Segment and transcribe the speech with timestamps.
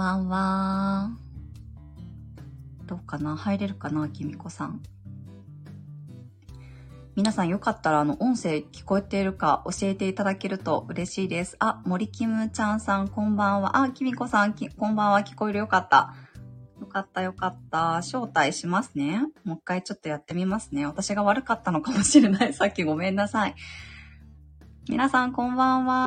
[0.00, 1.10] ばんは。
[2.86, 3.36] どうかな？
[3.36, 4.80] 入れるかなきみこさん。
[7.16, 11.56] 皆さんよかったらあの音声聞こえているか教えていただけると嬉しいです。
[11.58, 13.76] あ、森キムちゃんさんこんばんは。
[13.76, 15.20] あ、きみこさんこんばんは。
[15.20, 16.14] 聞こえるよかった。
[16.80, 17.96] よかったよかった。
[17.98, 19.20] 招待しますね。
[19.44, 20.86] もう一回ちょっとやってみますね。
[20.86, 22.54] 私が悪かったのかもしれない。
[22.54, 23.54] さっきごめんなさい。
[24.88, 26.06] 皆さんこんばんは。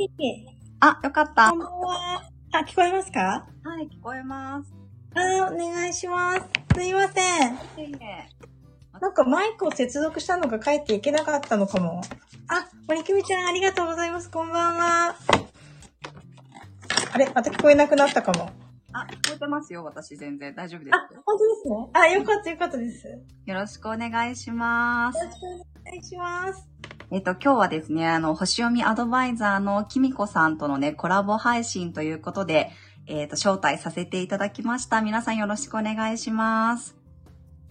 [0.80, 1.52] あ、よかった。
[1.52, 2.24] こんばんは。
[2.54, 3.53] あ、聞こえますか？
[3.66, 4.74] はい、聞こえます。
[5.16, 6.42] あ、お願いします。
[6.76, 7.58] すいません。
[9.00, 12.02] なんかマイクを接続したのが帰っていけなかったのかも。
[12.50, 14.30] あ、森きみちゃんありがとうございます。
[14.30, 15.16] こんばんは。
[17.14, 18.50] あれまた聞こえなくなったかも。
[18.92, 20.54] あ、聞こえてますよ、私全然。
[20.54, 20.96] 大丈夫です。
[20.96, 21.90] あ、本当ですね。
[21.94, 23.08] あ、よかったよかったです。
[23.46, 25.20] よろしくお願いします。
[25.20, 26.68] よろしくお願いします。
[27.12, 32.72] えっ、と、今日はですね、あの、星読みアドバイザーのきみこさんとのね、コラボ配信ということで、
[33.06, 35.02] えっ、と、招待させていただきました。
[35.02, 36.96] 皆さんよろしくお願いします。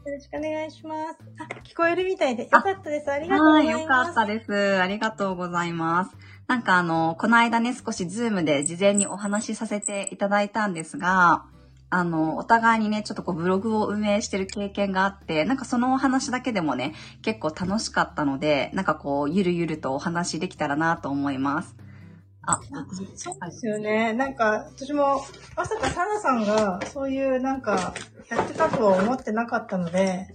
[0.04, 1.18] よろしくお願いします。
[1.38, 3.10] あ、聞こえるみたいでよかったです。
[3.10, 3.76] ありがとうございます。
[3.76, 4.80] はい、よかったです。
[4.80, 6.10] ありがとうございます。
[6.48, 11.46] なんかあの、この間ね、少しズームで事前にお話しさせていただいたんですが、
[11.88, 21.76] あの、お互いにね、ちょっとこうブログを運営してる経験があって、なんかそのお話だけでもね、結構楽しかったので、なんかこう、ゆるゆるとお話できたらなと思います。
[22.44, 22.58] あ、
[23.14, 24.12] そうですよね。
[24.12, 25.24] なんか、私も、
[25.56, 27.94] まさかサナさんが、そういうなんか、
[28.30, 30.34] やってたとは思ってなかったので、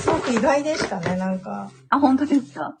[0.00, 1.70] すごく意外でしたね、なんか。
[1.88, 2.76] あ、本当ですか？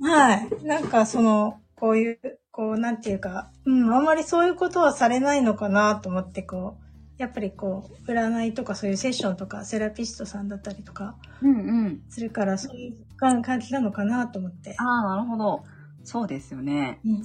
[0.00, 0.48] はい。
[0.64, 2.18] なんか、その、こういう、
[2.52, 6.84] こう、なんていうか、うん、あんまりそういうことはされないのかなと思って、こう、
[7.18, 12.02] やっぱりこう、占いとかそういうセッションとか、セラピストさんだったりとか、うんうん。
[12.10, 14.76] するから、そういう感じなのかなと思って。
[14.78, 15.64] ああ、なるほど。
[16.04, 17.00] そうですよね。
[17.04, 17.22] うん。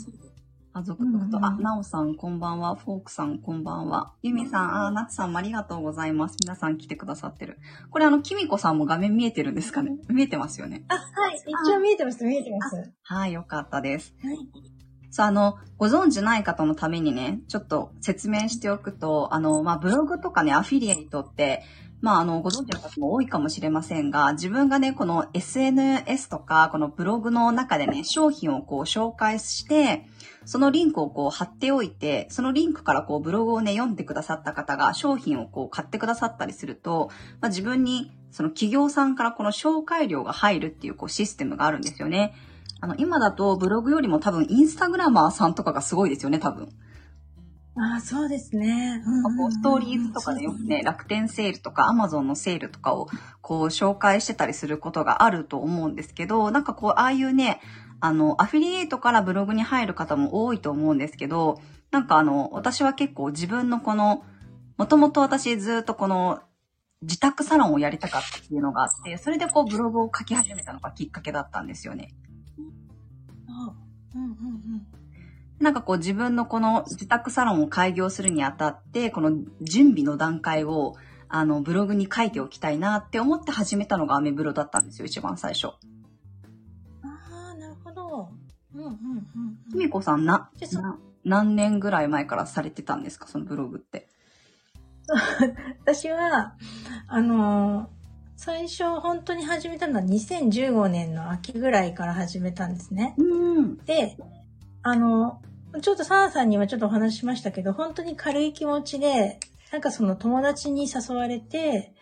[0.72, 6.38] あ、続々と、うんうん、あ、なおさんこんばんは、フォークさんこんばんは、ゆみさん、あ、なつさんもありがとうございます。
[6.42, 7.58] 皆さん来てくださってる。
[7.90, 9.98] これあの、きみこさんも画面見えてるんですかね？
[10.10, 10.84] 見えてますよね？
[10.88, 11.02] あ、は
[11.32, 11.38] い。
[11.38, 12.92] 一応見えてます、見えてます。
[13.04, 14.14] はい、よかったです。
[14.24, 14.38] はい。
[15.12, 21.64] そう、あの、ご存知ない方のためにね、ちょっと説明しておくと、あの、まあ、ブログとかね、アフィリエイトって、
[22.02, 30.06] まあ、あの、ご存知の方も多いかもしれませんが、自分がね、この SNS とか、このブログの中でね、商品をこう紹介して、
[30.46, 37.10] そのリンクをこう貼っておいて、そのリンクからこうブログをね、読んでくださった方が商品をこう買ってくださったりすると、
[37.42, 42.34] まあ、自分にその企業さんからこの紹介料が入るっていうこうシステムがあるんですよね。
[42.82, 46.70] あの、今だとブログよりも多分インスタグラマーさんとかがすごいですよね、多分。
[47.82, 49.02] ああ、そうですね。
[49.06, 53.08] うんうんうん、ストーリーズとかでよくね、楽天セールとかアマゾンのセールとかを
[53.42, 57.62] こう紹介してたりすることがあると思うんですけど、なんかこう、ああいうね、
[58.02, 64.26] あの、アフィリエイトからブログに入る方も多いと思うんですけど、なんかあの、私は結構自分のこの、
[64.78, 66.42] もともと私ずっとこの
[67.02, 72.14] 自宅サロンをやりたかったっていうのがあって、それでこうブログを書き始めたのがきっかけだったんですよね。
[74.16, 74.32] うんうんう
[74.78, 74.99] ん。
[75.60, 79.32] なんかこう自分のこの自宅サロンを開業するにあたって、この
[79.62, 80.96] 準備の段階を、
[81.28, 85.68] あの、ブログに書いておきたいなって思って始めたのがアメブロだったんですよ、一番最初。
[85.68, 88.30] ああ、なるほど。
[88.74, 88.98] うんうんうん。
[89.72, 94.08] ひみこさんな、な、何年ぐらい前からされてたんですか、そのブログって？
[95.82, 96.56] 私は、
[97.08, 98.00] あのー
[98.42, 103.14] 最初本当に始めたのは2015年の秋ぐらいから始めたんですね。
[103.18, 104.16] うん、で、
[104.82, 105.42] あの、
[105.82, 109.40] ちょっとサナさんにはちょっとお話ししましたけど、本当に軽い気持ちで、
[109.72, 111.94] なんかその友達に誘われて、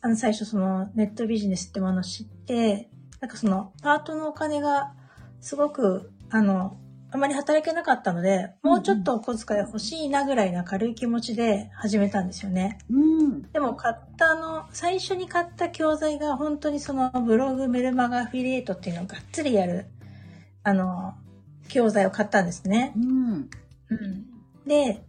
[0.00, 2.88] あの最初そのネットビジネスってものを知って、
[3.20, 4.94] なんかそのパートのお金が
[5.40, 6.78] すごく、あの、
[7.12, 12.78] あまり働けなかったので、もうちょっとお小遣い欲しいなぐらいな軽い気持ちで始めたんですよね。
[12.88, 19.86] うん、でも買ったあの、最初に買った教材が本当にそのブログ、メルマガ、アフィリエイトっていうのをがっつりやる、
[20.62, 21.14] あの、
[21.70, 22.92] 教材を買ったんですね。
[22.96, 23.50] うん。
[23.88, 24.26] うん。
[24.66, 25.02] で、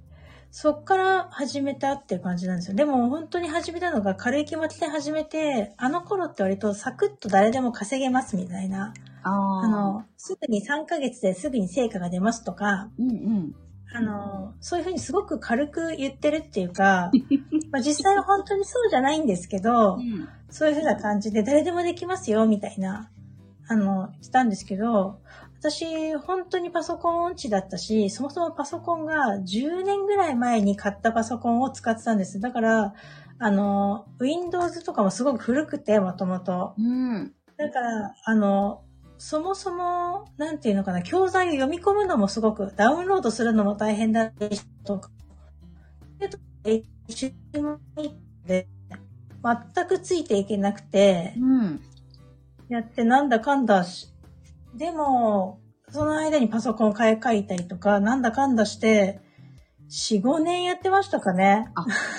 [0.51, 2.75] そっから始めたっていう感じなんですよ。
[2.75, 8.93] でも本当に始めたのが軽い気持ちで始めて、あの頃って割とサクッと誰でも稼げますみたいな。
[9.23, 13.55] あの、すぐに3ヶ月ですぐに成果が出ますとか、うんうん、
[13.93, 17.11] あの、そういうふうにすごく軽く言ってるっていうか、
[17.71, 23.09] まあ実際は本当にそうじゃないんですけど、うん、そういうふうな感じで誰でもできますよ、みたいな、
[23.67, 25.19] あの、言ったんですけど、
[25.61, 32.39] 私、本当にパソコン音痴だったし、そもそもパソコンが10年ぐらい前に買ったパソコンを使ってたんです。
[32.39, 32.95] だから、
[33.37, 36.73] あの、Windows とかもすごく古くて、もともと。
[36.79, 37.31] うん。
[37.57, 38.81] だから、あの、
[39.19, 45.11] そもそも、なんていうのかな、教材を読み込むのもすごく、ダウンロードするのも大変だったりとか。
[46.17, 46.27] で、
[49.43, 51.81] 全くついていけなくて、うん。
[52.67, 54.11] やってなんだかんだし、
[54.75, 55.59] でも、
[55.89, 59.19] その間にパソコン買い替えたりとか、なんだかんだして、
[59.89, 61.67] 4、5年やってましたかね。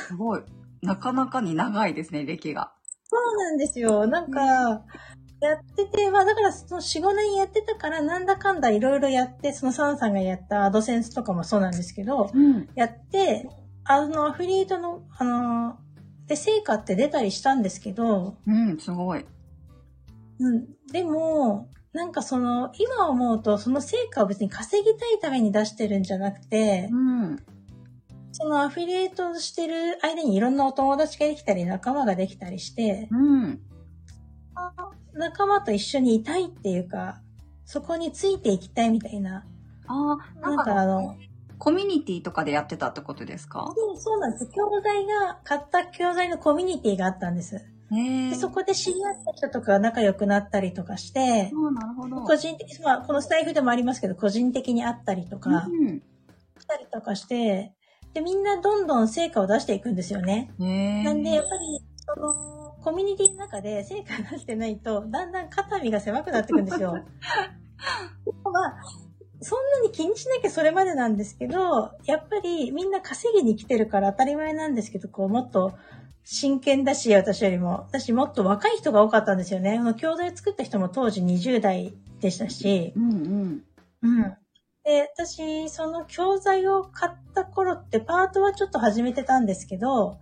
[0.08, 0.42] すごい。
[0.82, 2.72] なかなかに長いですね、歴が。
[3.04, 4.06] そうなんですよ。
[4.06, 4.40] なんか、
[5.40, 12.68] やってて、まあだからその4、5年やってたから、なんだかんだいろいろやって、そのサンさんがやったアドセンスとかもそうなんですけど、うん。
[12.74, 13.48] やって、
[13.84, 15.78] あの、アフィリエイトの、あの、
[16.26, 19.24] で、成果って出たりしたんですけど、うん、すごい。
[20.38, 27.38] うん、でも、なんかその、今思うと、その成果を別に稼ぎたいために出してるんじゃなくて、うん。
[28.32, 33.16] そのアフィリエイトしてる間にいろんなお友達ができたり、仲間ができたりして、う
[33.46, 33.60] ん。
[35.12, 37.20] 仲間と一緒にいたいっていうか、
[37.66, 39.44] そこについていきたいみたいな。
[39.86, 41.16] ああ、ななんんかあか、の、
[41.58, 43.70] コミュニティとかでやってたってことですか？
[43.76, 44.46] そうそうなんです。
[44.46, 47.60] 教材が、買った教材のコミュニティがあったんです。
[48.30, 51.50] でそこで知り合った人とか仲良くなったりとかして。
[52.26, 56.02] 個人的に、まあ、このスタイフでもありますけど、個人的に会ったりとか、うん。
[56.58, 57.72] したりとかして、
[58.14, 60.52] で、みんなどんどん成果を出していくんですよね。
[60.58, 66.94] なんで、やっぱり、その、コミュニティの中で成果出してないと、だんだん肩身が狭くなっていくんですよ。
[68.44, 68.76] まあ、
[69.40, 75.72] そんなに気にしなきゃそれまでなんですけど、やっぱりみんな稼ぎに来てるから当たり前なんですけど、こう、もっと
[76.24, 77.86] 真剣だし、私よりも。
[77.88, 79.78] 私もっと若い人が多かったんですよね。
[79.78, 83.64] あの、教材作った人も当時20代でしたし、うんうん。
[84.02, 84.36] うん。
[84.84, 90.18] で、私、その教材を買った頃ってパートはちょっと始めてたんですけど、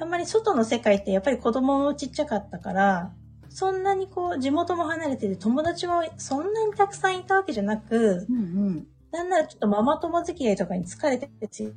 [0.00, 3.12] あんまり外の世界ってやっぱり子供もちっちゃかったから、
[3.48, 8.40] そんなにこう、地元も離れてて友達もそんなにたくさんいたわけじゃなく、うんう
[8.70, 8.86] ん。
[9.12, 11.72] なんならちょっとママ友付き合いとかに疲れててですよ。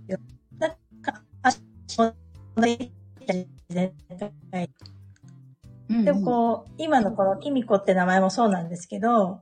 [0.57, 0.71] なん
[1.01, 1.59] か、足
[1.97, 2.13] も
[3.69, 3.94] で
[5.89, 9.41] うんうんでもこう、今のこのキミコって名前もそうなんですけど、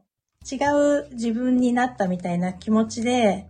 [0.50, 0.58] 違
[1.06, 3.48] う自分になったみたいな気持ちで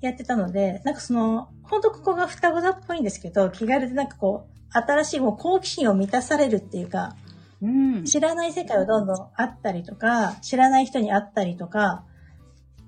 [0.00, 7.16] やってたので、なんかその、ほんとここが双子座っぽいんですけど、気軽でなんかこう、新しいもう好奇心を満たされるっていうか、
[7.62, 8.04] うん。
[8.04, 12.04] 知らない世界をどんどんあったりとか、知らない人に会ったりとか、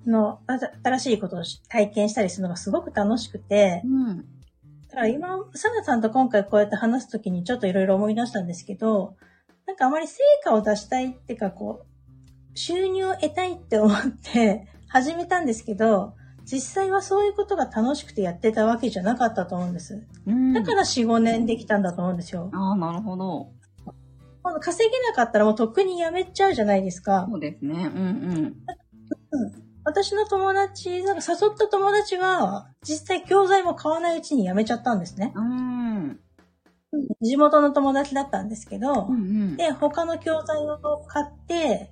[0.07, 0.41] の、
[0.83, 4.25] 新しいことをし体験したりするのがすごく楽しくて、うん。
[4.91, 9.17] だから今、サナさんと今回こうやって話すときにちょっといろいろ思い出したんですけど、
[9.67, 16.15] なんかあまり成果を出したいってかこう、収入を得たいって思って始めたんですけど、
[16.51, 20.07] 実際はそういうことが楽しくてやってたわけじゃなかったと思うんです。
[20.27, 20.55] うん。
[20.55, 22.51] だから4、5年できたんだと思うんですよ。
[22.55, 23.53] ああ、なるほど。
[24.61, 27.27] 稼げなかったらもうとっくにやめちゃうじゃないですか。
[27.31, 27.91] そうですね。
[27.95, 28.55] うん
[29.89, 35.33] 私の友達、なんか誘った友達は、実際教材も買わないうちにやめちゃったんですね。
[35.35, 36.05] うん。
[36.05, 36.21] うん。
[37.23, 39.57] 地元の友達だったんですけど、うんうん。
[39.57, 41.91] で、他の教材を買って、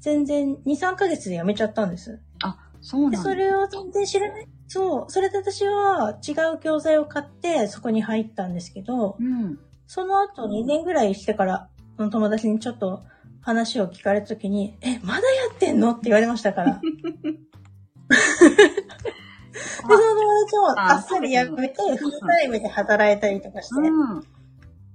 [0.00, 2.20] 全然2、3ヶ月で辞めちゃったんです。
[2.42, 3.30] あ、そうで、なんだ。
[3.30, 4.48] それを全然知らない。
[4.66, 5.04] そう。
[5.08, 9.60] それで私は違う教材を買って、そこに入ったんですけど、うん。
[9.86, 13.04] その後2年ぐらいしてから、その友達にちょっと
[13.48, 15.22] 話を聞かれた時に、え、まだや
[15.54, 15.92] ってんの？
[15.92, 16.80] って言われましたから。
[16.84, 16.84] で、
[19.64, 24.22] その友達もああっさり辞めて、フルタイムで働いたりとかして、うん。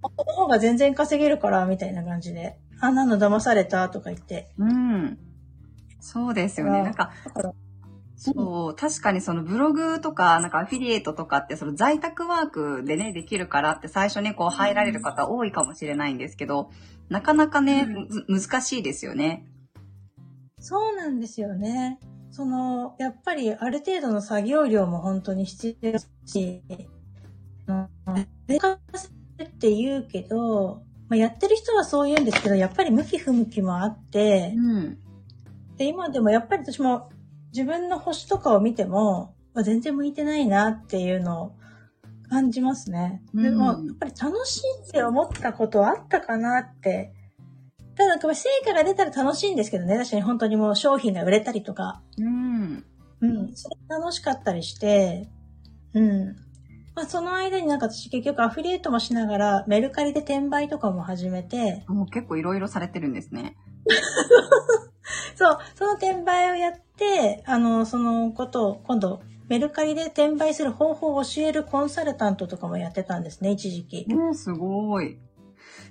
[0.01, 3.89] この方が全然稼げるから、みたいな感じで、あんなの騙された？
[3.89, 4.53] とか言って。
[4.59, 5.17] うん。
[5.99, 6.79] そうですよね。
[6.79, 7.11] うんなんか、
[8.15, 16.69] そう、確かにそのブログとか、なんかアフィリエイトとかって、その在宅ワークでね、できるからって最初にこう入られる方多いかもしれないんですけど、
[17.09, 19.45] なかなかね、む難しいですよね。
[20.59, 21.99] そうなんですよね。
[22.31, 26.63] その、やっぱりある程度の作業量も本当に必要ですし、
[27.67, 27.87] うん
[28.47, 29.09] でかせ
[29.43, 34.97] って言うけど、まあ、やってる人はそう言うんですけど、やっぱり向き不向きもあって、うん。
[35.77, 37.09] で、今でもやっぱり私も
[37.51, 41.55] 自分の星とかを見ても、まあ、全然向いてないなっていうのを
[42.33, 43.21] 感じますね。
[43.35, 47.13] でうんも、やっぱり楽しいって思ったことはあったかなって。
[47.95, 49.97] ただなんか成果が出たら楽しいんですけどね。
[49.97, 52.83] 確かに本当にもう商品が売れたりとか、うん。
[53.21, 55.29] うん、それ楽しかったりして、
[55.93, 56.35] うん。
[56.95, 63.55] まあその間になんか私結局アフィリエイトもしながらメルカリで転売とかも始めて、もう結構いろいろされてるんですね。
[65.35, 74.05] そう、その転売をやって、あの、そのことを今度メルカリで転売する方法を教えるコンサルタントとかもやってたんですね、一時期。
[74.07, 75.17] ねすごい。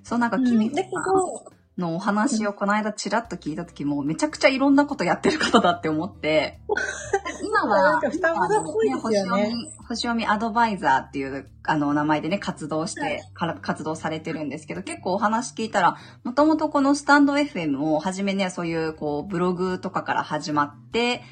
[0.02, 6.60] そう、なんか、うん君だけど、のお話をこの間ちらっと聞いた時も、めちゃくちゃいろんなことやってる方だって思って、
[7.44, 9.54] 今は、双子座っぽいですよね。
[9.88, 21.22] 星読みアドバイザーっていうあの名前でね、活動して、はい、活動されてるんですけど、結構お話聞いたら、もともとこのスタンド FM をはじめね、そういうこうブログとかから始まって、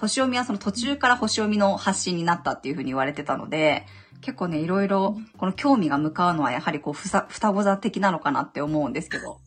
[0.00, 3.84] 星読みはその途中から星読みの発信になったっていうふうに言われてたので、
[4.20, 9.40] 結構ね、いろいろ、この興味が向かうのはやはりこう、ふさ、双子座的なのかなって思うんですけど。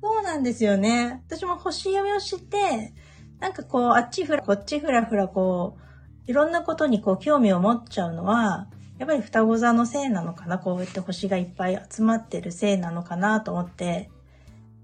[0.00, 1.22] そうなんですよね。
[1.26, 2.94] 私も星読みを知って、
[3.40, 5.78] なんかこう、あっちふら、こっちふらふらこ
[6.26, 14.10] う、いろんなことにこう、興味を持っちゃうのは、やっぱり双子座のせいなのかなこうやって星がいっぱい集まってるせいなのかなと思って、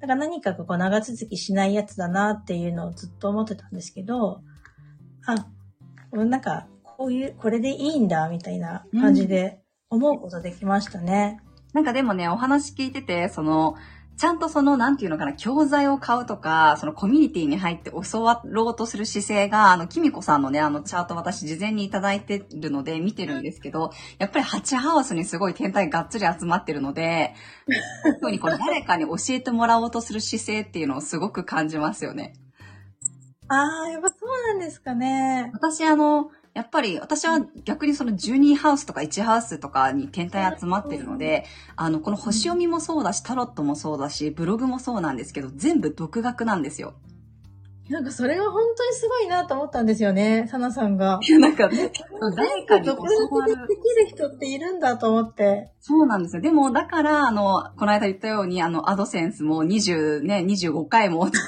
[0.01, 4.41] だから何かここ長続きしないやつだなっていうのをずっと思ってたんですけど、
[5.27, 5.47] あ、
[6.17, 11.41] なんかこういう、これでいいんだみたいな感じで思うことできましたね。
[11.73, 13.75] うん、なんかでもね、お話聞いてて、その、
[14.21, 27.33] ちゃんとその、なんていうのかな、教材を買うとか、そのコミュニティに入って教わろうとする姿勢が、あの、キミコさんのね、あのチャート私事前にいただいてるので見てるんですけど、やっぱりハチハウスにすごい天体がっつり集まってるので、
[28.21, 32.35] 特にこの誰かに教えてもらおうとする姿勢っていうのをすごく感じますよね。
[33.49, 35.51] ああ、やっぱそうなんですかね。
[35.55, 46.93] 私あの、やっぱり私は逆にその12ハウスとか1ハウスとかに天体集まってるので、あの、この星読みもそうだし、タロットもそうだし、ブログもそうなんですけど、全部独学なんですよ。
[47.89, 51.19] なんかそれが本当にすごいなと思ったんですよね、サナさんが。
[51.27, 51.91] いや、なんか、ね、
[52.37, 53.57] 誰かに教わる。
[53.67, 55.73] できる人っているんだと思って。
[55.81, 56.43] そうなんですよ。
[56.43, 61.39] でも、だから、あの、この間言ったように、あの、アドセンスも20ね、25回もって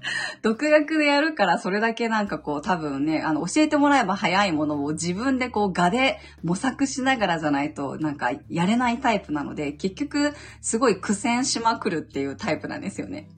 [0.42, 13.28] 独学でやるからそれだけなんかこう多分ね、あの教えてもらえば早いものを自分でこう画で模索しながらじゃないとなんかやれないタイプなので、結局すごい苦戦しまくるっていうタイプなんですよね。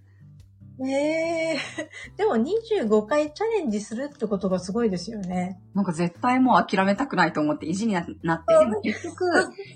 [0.82, 5.60] ええー、 でも25回チャレンジするってことがすごいですよね。
[5.74, 9.26] なんか絶対もう諦めたくないと思って意地になって、結局、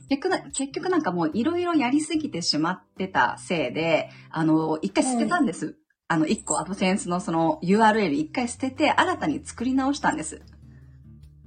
[0.09, 5.76] 結局、結局なんかもういろいろやりすぎてしまってたせいで、あの、一回捨てたんです。
[6.14, 10.42] あの、一個アドセンスのその URL 一回捨てて、新たに作り直したんです。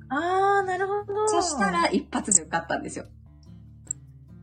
[0.10, 1.28] あー、なるほど。
[1.28, 3.06] そしたら一発で受かったんですよ。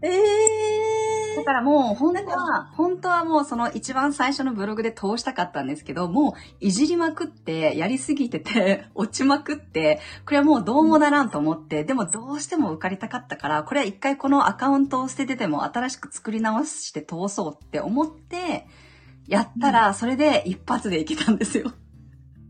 [0.00, 1.36] えー。
[1.36, 18.66] だからもう、本当は、本当はもうその一番最初のブログで通したかったんですけど、もういじりまくって、やりすぎてて、 落ちまくって、これはもうどうもならんと思って、でもどうしても受かりたかったから、これは一回このアカウントを捨ててても新しく作り直して通そうって思って、
[19.26, 21.70] やったら、それで一発でいけたんですよ。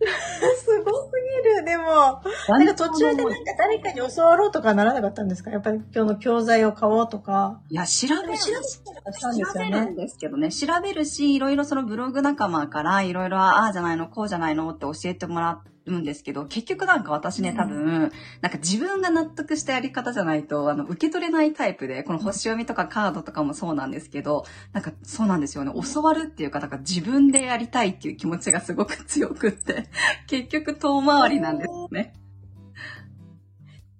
[0.00, 1.10] すごす
[1.44, 1.64] ぎる。
[1.64, 5.50] でも、なんか途中でなんか誰かに教わろうとかならなかったんですか？
[5.50, 7.60] やっぱり今日の教材を買おうとか。
[7.70, 8.38] いや、調べる。
[8.38, 10.50] 調べるんですけどね。
[10.50, 18.10] 調べるし、いろいろそのブログ仲間からいろいろ、ああじゃないの、こうじゃないのって教えてもらっうんですけど、結局なんか私ね、多分、
[18.40, 25.72] なんか自分が納得したやり方じゃないと、あの、受け取れないタイプで、この星読みとかカードとかもそうなんですけど、なんかそうなんですよね。
[25.94, 29.88] 教わるっていうか、なんか自分でやりたいっていう気持ちがすごく強くって、
[30.26, 32.14] 結局遠回りなんですね。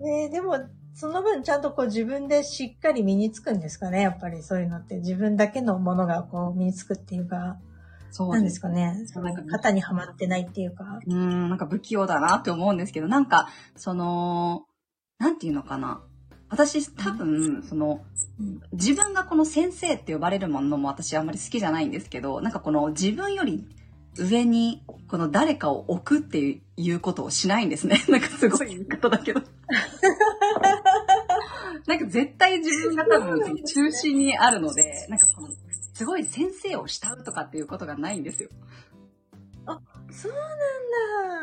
[0.00, 0.58] えー、でも、
[0.94, 4.96] その分ちゃんとこう自分でしっかり身につくんですかね、やっぱりそういうのって。
[4.96, 7.58] 自分だけのものがこう身につくっていうか。
[8.14, 8.94] そうなんですかね。
[9.16, 11.00] なんか肩にはまってないっていうか。
[11.04, 14.66] うん、なんか不器用だなって思うんですけど、なんか、その、
[15.18, 16.00] なんていうのかな。
[16.48, 18.04] 私多分、その、
[18.70, 23.66] 自分がこの先生って呼ばれるものも私あんまり好きじゃないんですけど、なんかこの自分より
[24.16, 28.00] 上にこの誰かを置くっていうことをしないんですね。
[28.08, 29.42] なんかすごい言い方だけど。
[31.88, 35.48] なんか絶対自分が多分中心にあるので、なんかこの
[35.94, 38.50] すごい先生を慕うとかっていうことがないんですよ。
[39.66, 40.32] あ、そう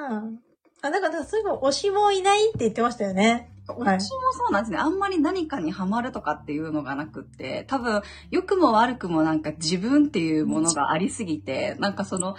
[0.10, 0.40] なんだ。
[0.82, 3.52] あ、だからそういえば推しもいないって言ってましたよね。
[3.68, 4.86] 推しもそうなんですね、はい。
[4.88, 12.36] あんまり何かにハマるとかっていうのがなくって、多分、良くも悪くもなんか自分っていうものがありすぎて、なんかその、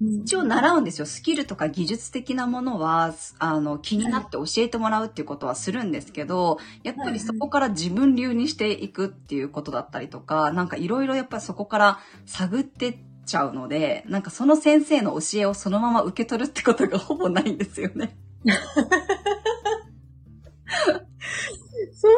[0.00, 1.06] 一応習うんですよ。
[1.06, 18.16] スキルとか技術的なものは、あの、気になって教えてもらうっていうことはするんですけど、やっぱりそこから自分流にしていくっていうことだったりとか、なんかいろいろやっぱりそこから探ってっちゃうので、なんかその先生の教えをそのまま受け取るってことがほぼないんですよね。
[21.92, 22.12] そう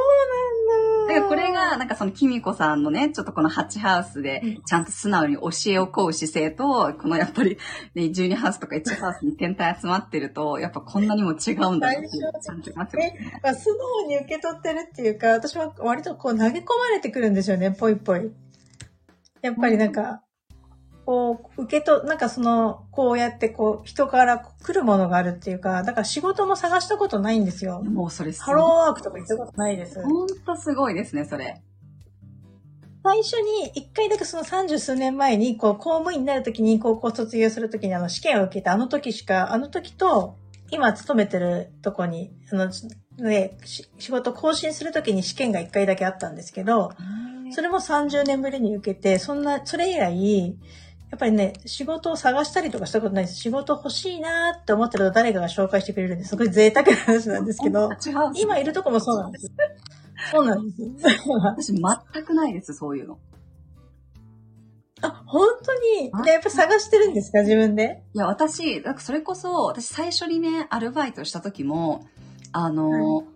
[1.07, 1.15] なんだ。
[1.15, 7.59] だからこれが、なんかそのキミコさんのね、ちょっとこのハチハウスで、ちゃんと素直に教えを請う姿勢と、このやっぱり、
[7.95, 12.09] ね、12ハウスとか1ハウスに天体集まってると、やっぱこんなにも違うんだって
[12.47, 13.41] 感じますよね。
[13.55, 18.31] 素直に受け取ってるっていうか、私は割とこう投げ込まれてくるんですよね、ぽいぽい。
[19.43, 20.23] やっぱりなんか、
[21.11, 27.83] こう、受けと、なんかその、こうやってこう、人から来るものがあるっていうか、だから仕事も探したことないんですよ。
[27.83, 30.01] もうそれハローワークとか行ったことないです。
[30.01, 31.61] ほんとすごいですね、それ。
[33.03, 40.37] 最初に、一回だけその三十数年前に、こう、公務員になるときに、高校卒業するときに、あの、試験を受けたあの時しか、あの時と、
[40.71, 42.71] 今勤めてるとこに、あの、
[43.19, 46.93] ね、仕事更新するときに試験が一回だけあったんですけど、
[47.51, 50.57] それも30年ぶりに受けて、そんな、それ以来、
[51.11, 53.37] やっぱりね、仕事を探したりとかしたことないです。
[53.37, 56.31] 仕事欲しいなって思ってると誰かが紹介してくれるんです。
[56.31, 57.91] すごい贅沢な話なんですけど、
[58.37, 59.51] 今いるとこもそうなんです。
[60.31, 60.83] そうなんです。
[61.43, 63.19] 私全くないです、そういうの。
[65.03, 66.13] あ、本当に？
[66.31, 68.05] やっぱ探してるんですか自分で？
[68.15, 72.07] いや、私、なんかそれこそ、私最初にね、アルバイトした時も、
[72.53, 73.27] あの、はい、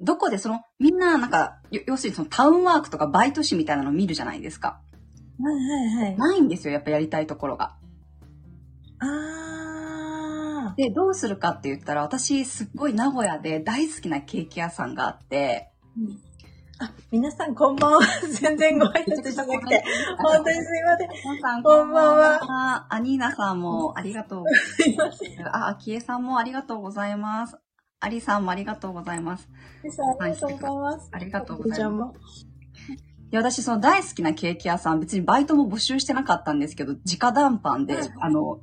[0.00, 4.80] どこでその、みんななんか、要するにそのタウンワークとかバイト誌みたいなの見るじゃないですか。
[5.40, 6.16] はいはいはい。
[6.16, 7.76] ないんですよ、やっぱやりたいところが。
[9.00, 10.76] あー。
[10.76, 16.18] で、どうするかって言ったら、私、すっごい名古屋で大好きなケーキ屋さんがあって、うん、
[16.78, 18.00] あ、皆さんこんばんは。
[18.40, 19.84] 全然ご挨拶しなくて。
[20.18, 21.08] 本当にすいません。
[21.08, 22.86] 皆さんこんばんは。
[22.88, 25.24] アニーナさんもありがとうございます。
[25.46, 27.56] あ、あきえさんもありがとうございます。
[28.00, 29.48] アリさんもありがとうございます。
[29.82, 31.08] ありがとうございます。
[31.12, 32.53] ありがとうございます。
[33.34, 38.60] いや、私、その大好きなケーキ屋さん、別にバイトも募集してなかったんですけど、直談判で、あの、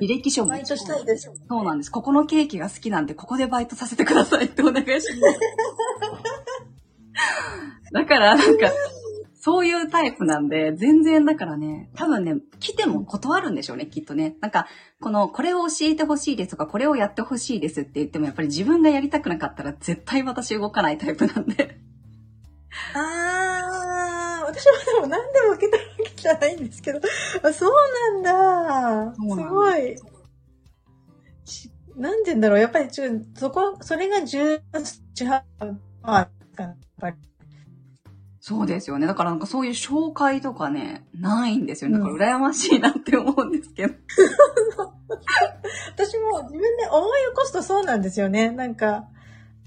[0.00, 0.48] 履歴書も。
[0.48, 1.90] バイトしたいですそうなんです。
[1.90, 5.12] ここのケーキが好きなんで、ここでバイトさせてくださいってお願いします。
[7.92, 8.72] だから、なんか、
[9.34, 14.34] そういうタイプなんで、全然だからね、多分ね、来ても断るんでしょうね、きっとね。
[14.40, 14.66] なんか、
[15.02, 21.78] この、これを教えてほしいですとか、これをやってほしいですって言っても、やっぱり自分がやりたくなかったら、絶対私動かないタイプなんで。
[22.94, 23.79] あー、
[24.60, 27.00] 私はでも何でも受けたわけじゃないんですけど、
[27.42, 27.72] あそう
[28.22, 29.14] なんだ。
[29.14, 29.96] すごい。
[31.96, 34.60] なんて言うんだろう、やっぱりちょ、そこ、それが18、
[35.16, 35.42] 18、
[36.02, 37.16] あ、やっぱり。
[38.42, 39.06] そうですよね。
[39.06, 41.98] だからなんかそういう紹介とかね、ないんですよね。
[41.98, 43.94] だから羨ましいなって思うんですけど。
[45.94, 48.50] 私も自分で思い起こすとそうなんですよね。
[48.50, 49.04] なんか、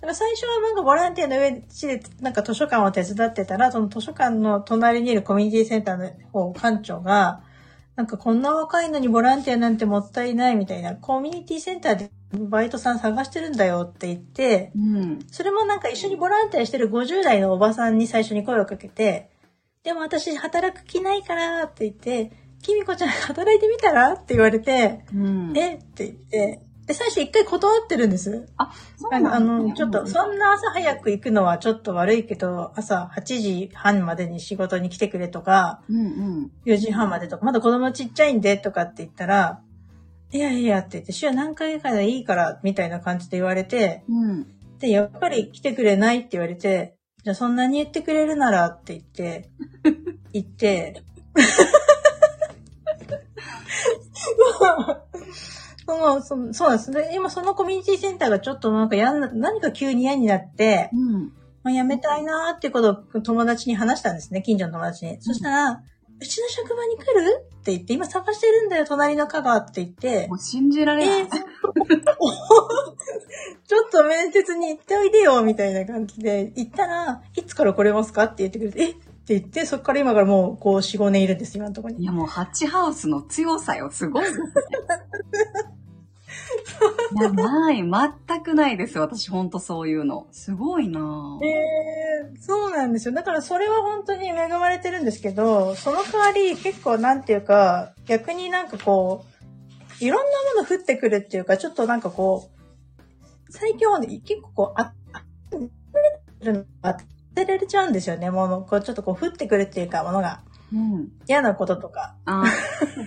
[0.08, 7.44] か最初はなんかボランティアの上で、なんか図書館を手伝ってたら、その図書館の隣にいるコミュニティセンターの方、館長が、
[7.96, 19.30] なんかこんな若いのにボランティアなんてもったいないみたいな、コミュニティセンターでバイトさん探してるんだよって言って、うん、それもなんか一緒にボランティアしてる50代のおばさんに最初に声をかけて、
[19.84, 22.32] でも私働く気ないからって言って、
[22.64, 24.14] きみこちゃん働いてみたら？
[24.14, 25.76] って言われて、うん、え？
[25.76, 28.50] って言って、で、最初一回断ってるんです。
[28.58, 36.10] あ、そうなん、ね、あの、ちょっと、そんな朝早く行くのはちょっと悪いけど、朝8時半までに仕事に来てくれとか、うんう
[36.42, 39.62] ん、4時半までとか、まだ子供ちっちゃいんでとかって言ったら、
[40.32, 44.48] いやいやって言って、週何回かでいいから、みたいな感じで言われて、うん、
[44.80, 49.50] で、やっぱり来てくれないって言われて、じゃあそんなに言ってくれるならって言って、
[50.34, 51.02] 言って、
[55.86, 57.12] その、そうなんですね。
[57.14, 61.32] 今そのコミュニティセンターがちょっとなんかやんな、何か急に嫌になって、うん、
[61.64, 65.16] まあ、辞めたいなーっていうことを友達に話したんですね、近所の友達に。
[65.16, 65.84] うん、そしたら、
[66.20, 67.48] うちの職場に来る？
[67.60, 70.28] って言って、今探してるんだよ、隣の香川って言って。
[70.28, 71.20] もう信じられない。
[71.22, 78.26] えー、 ちょっと面接に行っておいでよ、みたいな感じで、行ったら、いつから来れますか？
[78.26, 82.04] って言ってくれて、えって言って、そこから今からもう、こう、4、5年いるんです、今のところに。
[82.04, 84.46] いや、もう、ハッチハウスの強さよ、すごいですね。
[87.16, 87.78] いや、ない。
[87.78, 89.00] 全くないです。
[89.00, 90.28] 私、ほんとそういうの。
[90.32, 93.14] すごいなええー、そうなんですよ。
[93.14, 99.24] だからそれは本当に恵まれてるんですけど、その代わり結構なんていうか、逆になんかこ
[100.02, 105.24] う、いろんなもの降ってくるっていうか、ちょっとなんかこう、最近はね、結構こう、あ、あ、
[106.42, 106.54] 当
[107.34, 108.30] てられちゃうんですよね。
[108.32, 110.42] もの、こう、ちょっとこう降ってくるっていうか、ものが。
[110.74, 112.16] うん、嫌なこととか。
[112.26, 112.46] あ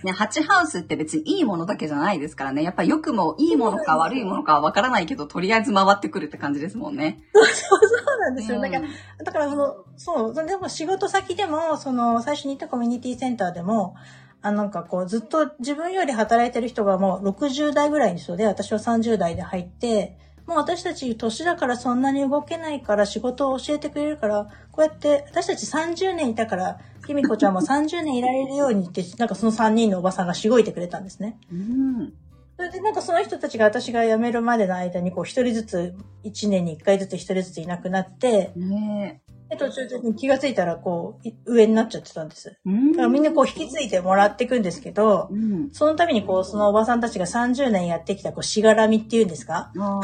[0.05, 2.63] ね、ハチハウスって別にいいものだけじゃないですからね。
[2.63, 7.19] やっぱ良くもいいものか悪いものかはわからないけど、とりあえず回ってくるって感じですもんね。
[7.33, 8.61] そうそうそうなんですよ。
[8.61, 8.89] だから、
[9.25, 13.97] だからその、そう、でも仕事先でも、その、最初に行ったコミュニティセンターでも、
[14.43, 31.39] あなんかこう、ずっと自分より働いてる人がもう60代ぐらいの人で、私は30代で入って、もう私たち年だからそんなに動けないから仕事を教えてくれるから、こうやって私たち30年いたから、きみこちゃんも30年いられるようにって、 なんかその3人のおばさんがしごいてくれたんですね。
[31.53, 32.13] うん。
[32.57, 39.21] それでなんかその人たちが私が辞めるまでの間にこう一人ずつ、1年に1回ずつ一人ずついなくなって、ね
[39.59, 42.57] で、途中で気がついたら、こう、い上になっちゃってたんです。
[42.65, 45.71] うんだからみんなこう引き継いでもらっていくんですけど、うん。
[45.73, 49.73] そのためにこう、そのおばさんたちが30年やってきた、こう、しがらみっていうんですか？
[49.79, 50.03] あー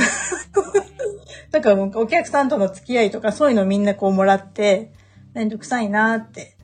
[1.50, 4.92] だ かお客さんとの付き合いとか、そういうのみんなこうもらって、
[5.34, 6.56] めんどくさいなって。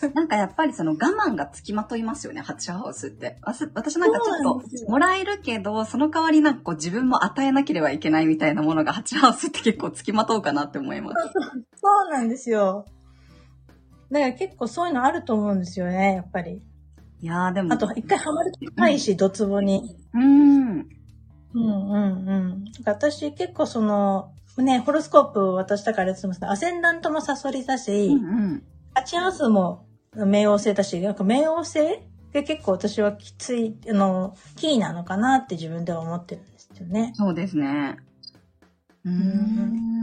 [0.14, 3.38] なんかやっぱりその我慢がつきまといますよね、ハチハウスって。
[3.42, 11.16] 私なんかちょっともらえるけど、その代わりなんかこう自分も与えなければいけないみたいなものがハチハウスって結構つきまとうかなって思います。
[11.74, 12.86] そうなんですよ。
[14.10, 16.62] だから結構そういうのあると思うんですよね、やっぱり。
[17.20, 17.74] いやーでも。
[17.74, 19.96] あと、一回ハマると高いし、ドツボに。
[20.14, 20.88] うーん。
[21.54, 22.64] うんうんうん。
[22.84, 28.62] 私結構その、ね、ホロスコープを渡したからですけど、アセンダントもサソリだし、うんうん。
[28.94, 31.80] ハチハウスも冥王星だし、なんか冥王星
[32.32, 37.12] が結構私はきつい、あの、キーなのかなって自分では思ってるんですよね。
[37.14, 37.96] そうですね。
[39.04, 39.98] うーん。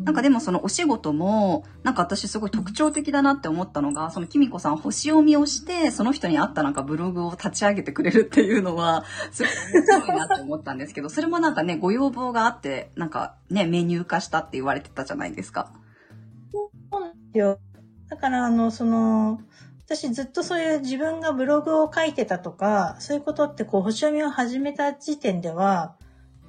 [0.00, 15.70] なんかでもそのお仕事も、なんか私すごい特徴的だなって思ったのが、そのきみこさん星読みをして、その人に合ったなんかブログを立ち上げてくれるっていうのは、 すごい面白いなって思ったんですけど、それもなんかね、ご要望があって、なんかね、メニュー化したって言われてたじゃないですか。
[16.52, 17.58] そうなんですよ。
[18.08, 19.40] だから、あの、その、
[19.86, 25.96] 私ずっとそういう自分がブログを書いてたとか、そういうことってこう、星読みを始めた時点では、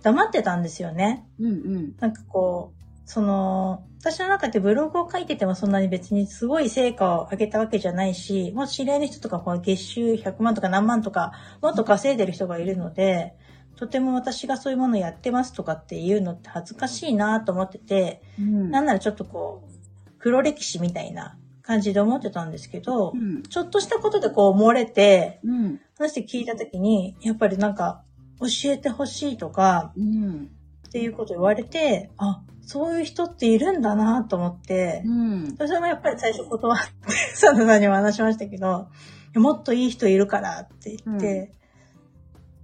[0.02, 1.28] 黙ってたんですよね。
[1.40, 1.96] うんうん。
[2.00, 13.34] なんかこう、その、私の中でブログを書いててもそんなに別にすごい成果を上げたわけじゃないし、もう知り合いの人とかこう月収100万とか何万とかもっと稼いでる人がいるので、
[13.76, 23.44] とても私がそういうものをやってますとかっていうのって恥ずかしいなと思ってて、うんなんならちょっとこう、黒歴史みたいな感じで思ってたんですけど、うん。
[23.44, 25.82] ちょっとしたことでこう漏れて、うん。
[25.98, 28.04] 話して聞いたときに、やっぱりなんか、
[28.40, 30.50] 教えてほしいとか、うん。
[30.88, 35.58] っていうこと言われて、あ、そういう人っているんだなと思ってう、ん。
[35.58, 38.88] それもやっぱり最初断って、 サンドさんにも話しましたけど、
[39.36, 41.52] もっといい人いるからって言って、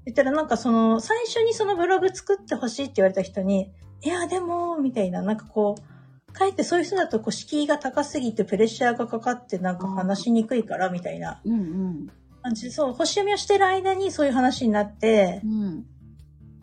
[0.06, 3.72] 言ったらなんかその、最初にそのブログ作ってほしいって言われた人に、
[4.04, 5.91] いやでも、みたいな、なんかこう、
[6.32, 12.08] かえってそういう人だとこう敷居が高すぎてプレッシャーがかかってなんか話しにくいからみたいなうんうん。
[12.44, 15.84] 感じで、そう、星読みをしてる間にそういう話になってう、ん。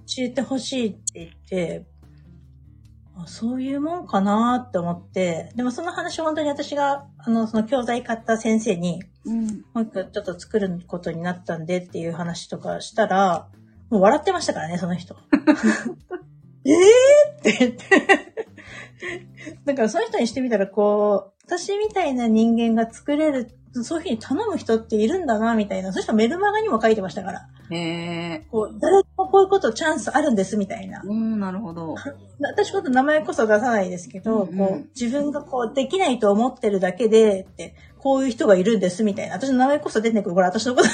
[0.07, 1.87] 教えてほしいって言って、
[3.17, 9.47] あそういうもんかなって思って、でもその話本当に私が、あの、その教材買った先生に、うん。
[9.75, 13.49] もう一個ちょっと作ることになったんでっていう話とかしたら、
[13.91, 15.17] もう笑ってましたからね、その人。
[16.65, 18.48] えーって言って。
[19.65, 25.93] だからその人にしてみたら、こう、私みたいな人間が作れる、そういうふうに頼む人っているんだな、みたいな。
[25.93, 27.49] その人メルマガにも書いてましたから。
[27.71, 28.47] へえ。
[28.51, 31.03] こう、誰もこういうことチャンスあるんです、みたいな。
[31.05, 31.95] うん、なるほど。
[32.41, 39.35] 私こと名前こそ出さないですけど、うんうんこう、自分がこう、できないと思ってるだけで、って、こういう人がいるんです、みたいな。
[39.35, 40.35] 私の名前こそ出てくる。
[40.35, 40.89] これ私のこと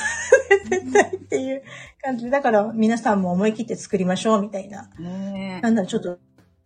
[0.69, 1.63] 出てないっていう
[2.03, 2.31] 感じ。
[2.31, 4.91] だから、皆さんも思い切って作りましょう、みたいな。
[5.01, 5.61] へえ。
[5.61, 6.19] なんだろ、ちょっと、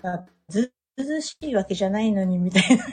[0.03, 2.85] あず、ずずしいわけじゃないのに、みたいな。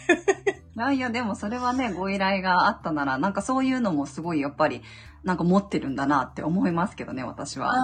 [0.88, 4.82] いやいや、でもそれはね、ご依頼があったなら、なんかそういうのもすごいやっぱり、
[5.24, 7.72] なんか持ってるんだなって思いますけどね、私は。
[7.72, 7.76] あ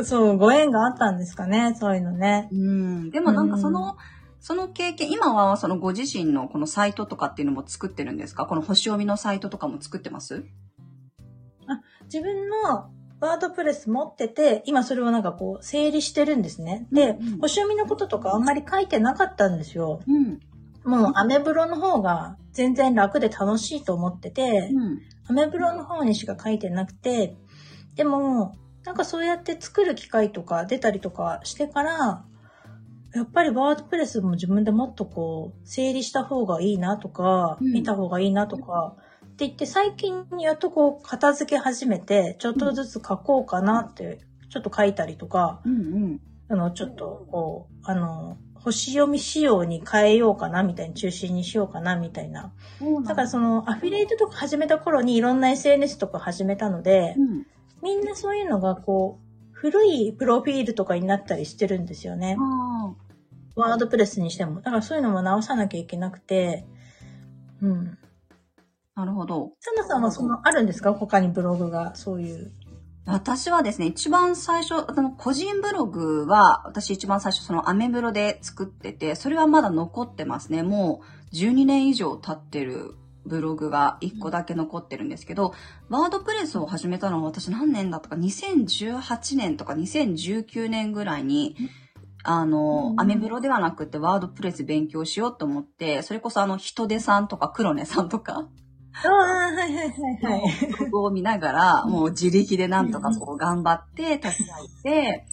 [0.00, 0.04] あ。
[0.04, 2.48] そう、ご縁があったんですかね、そういうのね。
[2.52, 3.10] うん。
[3.10, 3.96] でもなんかその、
[4.38, 8.44] その経験、今はそのご自身のこのサイトとかっていうのも作ってるんですか？
[8.44, 10.44] この星読みのサイトとかも作ってます？
[12.04, 16.86] 自分のワードプレス持ってて、今それをなんかこう整理してるんですね。
[16.92, 20.00] で、うんうん星読みのこととかあんまり書いてなかったんですよ。
[20.06, 20.40] うん。
[20.84, 24.98] もうアメブロの方が全然楽で楽しいと思ってて、うん。
[25.28, 27.36] アメブロの方にしか書いてなくて、
[27.94, 32.24] でも、なんかそうやって作る機会とか出たりとかしてから、
[33.14, 38.96] やっぱりワードプレスも自分でもっとこう、整理した方がいいなとか、うん見た方がいいなとか、
[39.34, 46.20] って言って最近やっとこう、片付け始めて、ちょっとずつ書こうかなって、ちょっと書いたりとか、うんうん。
[46.48, 52.52] あの、ちょっとこう、あの、星読み仕様に変えようかなみたいに、中心にしようかなみたいな。
[53.04, 57.46] だからそのアフィリエイトとか始めた頃にいろんな SNS とか始めたので、うん。
[57.82, 62.36] みんなそういうのがこう、古いプロフィールとかになったりしてるんですよね。
[62.38, 62.94] あ
[63.56, 64.60] ワードプレスにしても。
[64.60, 66.64] だからそういうのも直さなきゃいけなくて、
[67.60, 67.98] うん。
[68.94, 69.52] あ、なるほど。
[69.60, 70.92] サナさんはその、あるんですか？
[70.94, 72.52] 他にブログが、そういう。
[73.06, 80.62] 私はですね、一番最初、あの、個人ブログは、私一番最初そのアメブロで作ってて、それはまだ残ってますね。
[80.62, 81.02] も
[81.32, 82.94] う12年以上経ってる
[83.26, 85.52] ブログが1個だけ残ってるんですけど、
[85.90, 91.56] ワードプレスを始めたのは私何年だったか、2018年とか2019年ぐらいに、
[92.22, 98.48] あの、うんアメブロではなくてワードプレス勉強しようと思って、それこそあの、人手さんとか黒根さんとか、
[99.02, 99.88] ああ、はいはいはい
[100.22, 100.66] はい。
[100.70, 104.44] ブログを見ながら、もう自力でなんとかこう頑張って立ち
[104.84, 105.26] 上げて。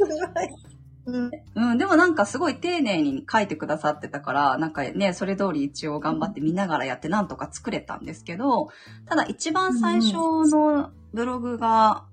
[1.54, 8.70] うん、でもなんかすごい丁寧に書いてくださってたから、なんかね、それ通り一応頑張って見ながらやってなんとか作れたんですけど、
[9.08, 12.06] ただ一番最初のブログが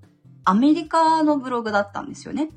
[0.43, 2.49] アメリカのブログだったんですよね。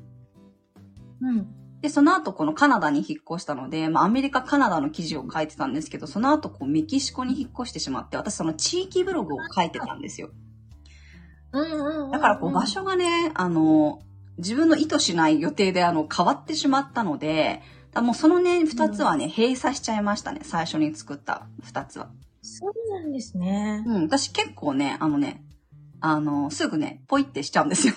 [1.21, 1.62] うん。
[1.83, 10.29] で、その後このカナダに引っ越したので、まあアメリカ、カナダの記事を書いてたんですけど、その後こうメキシコに引っ越してしまって、私その地域ブログを書いてたんですよ。
[11.51, 12.11] うん。
[12.11, 13.99] だからこう場所がね、あの、
[14.37, 20.39] 自分の意図しない予定であの変わってしまったので、だもうそのね、二つはね、閉鎖しちゃいましたね。
[20.43, 22.09] 最初に作った二つは。
[22.41, 23.83] そうなんですね。
[23.85, 25.43] うん、私結構ね、あのね、
[25.99, 27.93] あの、すぐね、ポイってしちゃうんですよ。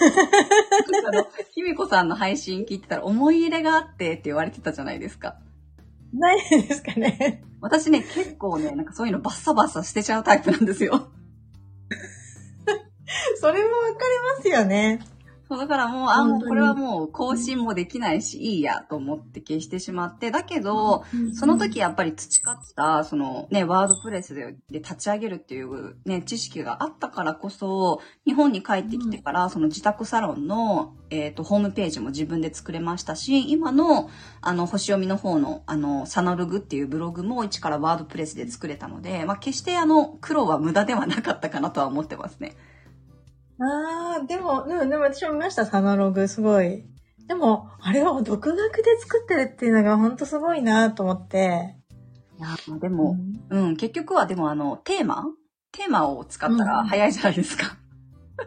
[1.06, 5.36] あの、ひみこさんの配信聞いてたら思い入れがあってって言われてたじゃないですか。
[6.12, 7.42] ないですかね。
[7.60, 11.08] 私ね、結構ね、なんかそういうのバッサバッサ捨てちゃうタイプなんですよ。
[13.40, 15.00] それもわかりますよね。
[15.50, 34.08] そう、だからもう、あ、もうこれはもう更新もできないし、いいやと思って消してしまって、だけど、その時やっぱり培った、そのね、ワードプレスでで立ち上げるっていうね、知識があったからこそ、日本に帰ってきてから、その自宅サロンの、えっ、と、ホームページも自分で作れましたし、今の、
[34.40, 42.54] あの、星読みの方の、あの、サナログっていうブログも一からワードプレスで作れたので、まあ、決してあの、苦労は無駄ではなかったかなとは思ってますね。
[43.62, 46.84] ああ、でも、うん、でも私も見ました、サナログ、すごい。
[47.28, 51.76] でも、あれを独学で作ってるっていうのが本当すごいなと思って。
[52.38, 53.16] いや、まあでも、
[53.50, 55.26] うん、結局はでもあの、テーマ？
[55.72, 57.76] テーマを使ったうんら早いじゃないですか。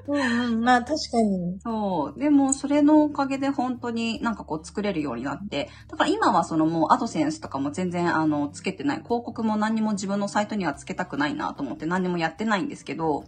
[0.08, 1.60] うんうん、まあ確かに。
[1.62, 2.19] そう。
[2.19, 8.97] でも、それのおかげで本当になんかこう作れるようになって、だから今はそのもうアドセンスとかも全然あの、つけてない。
[8.97, 13.23] 広告も何にも自分のサイトにはつけたくないなと思って何にもやってないんですけど、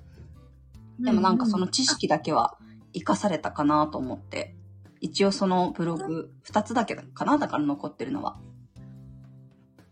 [1.00, 2.58] でもなんかその知識だけは
[2.94, 4.56] 活かされたかなと思って、
[5.02, 8.38] 一応そのブログ2つだけかなだから残ってるのは。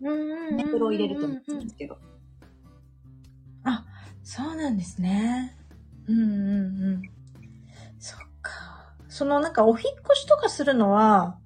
[0.01, 1.97] うんうんうんうんネプロ入れると思うんですけど。
[4.23, 5.55] そうなんですね。
[6.07, 6.31] うんうんう
[6.97, 7.01] ん。
[7.99, 8.95] そっか。
[9.09, 11.37] そのなんかお引っ越しとかするのは、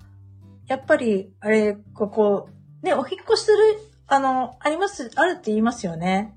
[0.68, 2.50] やっぱり、あれ、ここ、
[2.84, 3.58] ね、お引っ越しする、
[4.08, 6.37] あの、あります、あるって言いますよね。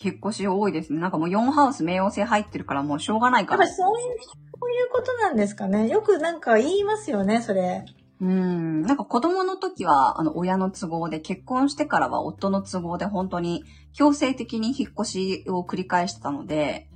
[0.00, 1.00] 引っ越し多いですね。
[1.00, 3.88] なんかもう4ハウス冥王星入ってるからもうしょうがないからやっぱり。
[3.88, 5.88] そういう、そういうことなんですかね。
[5.88, 7.84] よくなんか言いますよね、それ。
[8.20, 8.82] うん。
[8.82, 16.88] なんか子供の時は、あの、親の都合で、結婚してからは夫の都合で、本当に強制的に引っ越しを繰り返してたので、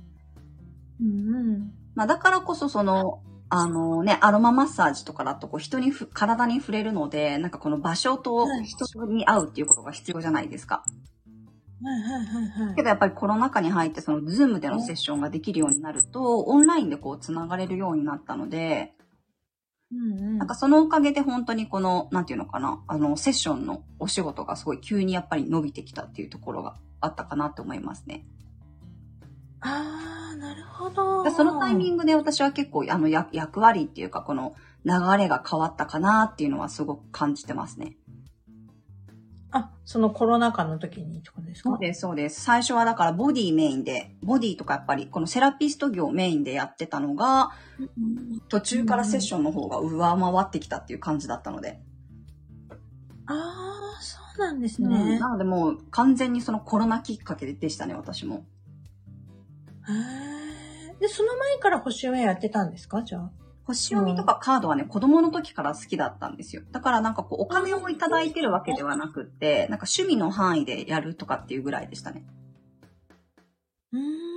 [1.01, 1.71] うんうん。
[1.95, 10.77] まあだからこそその、あのね、アロママッサージとかだとこう人にふ、体に触れるので、なんかこの場所とはい人に会うっていうことが必要じゃないですか。
[10.77, 11.12] はい
[12.75, 12.83] け。
[12.83, 18.93] どやっぱりコロナ禍に入ってそのズームでのセッションができるようになると、オンラインでこう繋がれるようになったので、
[19.91, 20.37] うんうん。
[20.37, 28.25] なんかそのおかげで本当にこの、なんていうのかな、あの、セッションのお仕事がすごい急にやっぱり伸びてきたっていうところがあったかなと思いますね。
[29.61, 31.23] ああ、なるほど。
[31.23, 37.97] でそのタイミングで私は結構あの役役割っていうかこの流れが変わったかなっていうのはすごく感じてますね。
[39.55, 41.69] あ、そのコロナ禍の時にってことですか？
[41.69, 42.41] そうです、そうです。
[42.41, 47.51] 最初はだからボディメインで、ボディとかやっぱりこのセラピスト業メインでやってたのが、
[48.49, 51.79] 途中からセッションの方が上回ってきたっていう感じだったので。
[53.27, 53.33] あ
[53.99, 55.19] あ、そうなんですうんね。
[55.19, 58.47] なのでもう完全にそのコロナきっかけでしたね、私も。
[59.87, 59.91] へ
[60.89, 60.95] え。
[60.99, 63.03] で、その前から星読みやってたんですか？
[63.03, 63.31] じゃあ。
[63.65, 66.63] 星読みとかカードはね、子供の時から好きだったんですよ。
[66.71, 72.25] だからなんかこう、お金をいただいてるわけではなくって、なんか趣味の範囲でやるとかっていうぐらいでしたね。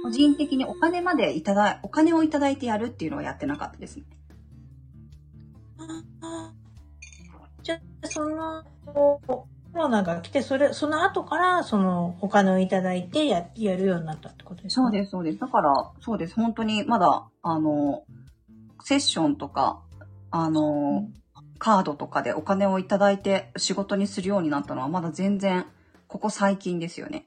[0.04, 0.12] 個ん。
[0.12, 4.04] 人的にお金までいただい、お金をいただいてやるっていうのはやってなかったですね。
[6.22, 6.52] あ
[7.62, 14.82] じゃあ、その、コロナが来て、それ、その後から、その、お金をいただいてや、やるようになったってことですか？
[14.82, 15.38] そうです、そうです。
[15.38, 16.34] だから、そうです。
[16.34, 18.04] 本当にまだ、あの、
[18.82, 19.82] セッションとか、
[20.30, 21.08] あの、
[21.58, 25.66] カードとかでお金をいただいて仕事にするようになったのはまだ全然、
[26.06, 27.26] ここ最近ですよね。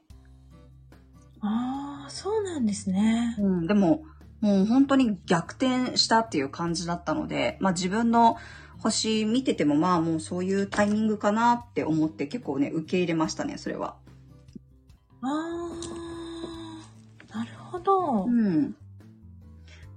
[1.40, 3.36] ああ、そうなんですね。
[3.38, 4.04] うん、でも、
[4.40, 8.36] もう本当に逆転したっていう感じだったので、まあ自分の
[8.78, 13.96] 星見ててもまあもうそういうタイミングかなって思って結構ね、受け入れましたね、それは。
[15.22, 15.28] あ
[17.32, 18.24] あ、なるほど。
[18.24, 18.74] うん。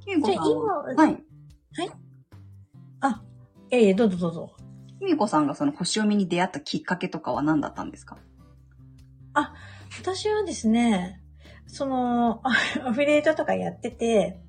[0.06, 1.24] じゃあ今はい。
[3.70, 4.52] やいや、どうぞどうぞ。
[5.00, 8.18] ひみこさんがその星読みに出会ったきっかけとかは何だったんですか？
[10.00, 11.22] 私はですね、
[11.68, 12.50] その、ア
[12.88, 14.40] アフィリエイトとかやってて、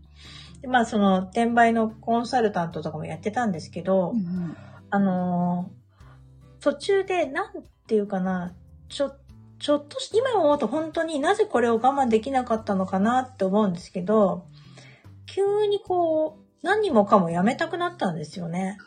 [0.61, 4.57] でまあその、転売のコンサルタントとかもやってたんですけど、ん。
[4.91, 5.85] あのー
[6.61, 7.53] 途中で、なん
[7.87, 8.55] ていうかな、
[8.89, 9.15] ちょ、
[9.59, 14.47] ちょっとし、今思うと本当になぜこれを我慢できなかったのかなって思うんですけど、
[15.27, 18.79] 急にこう、何もかもやめたくなったんですよね。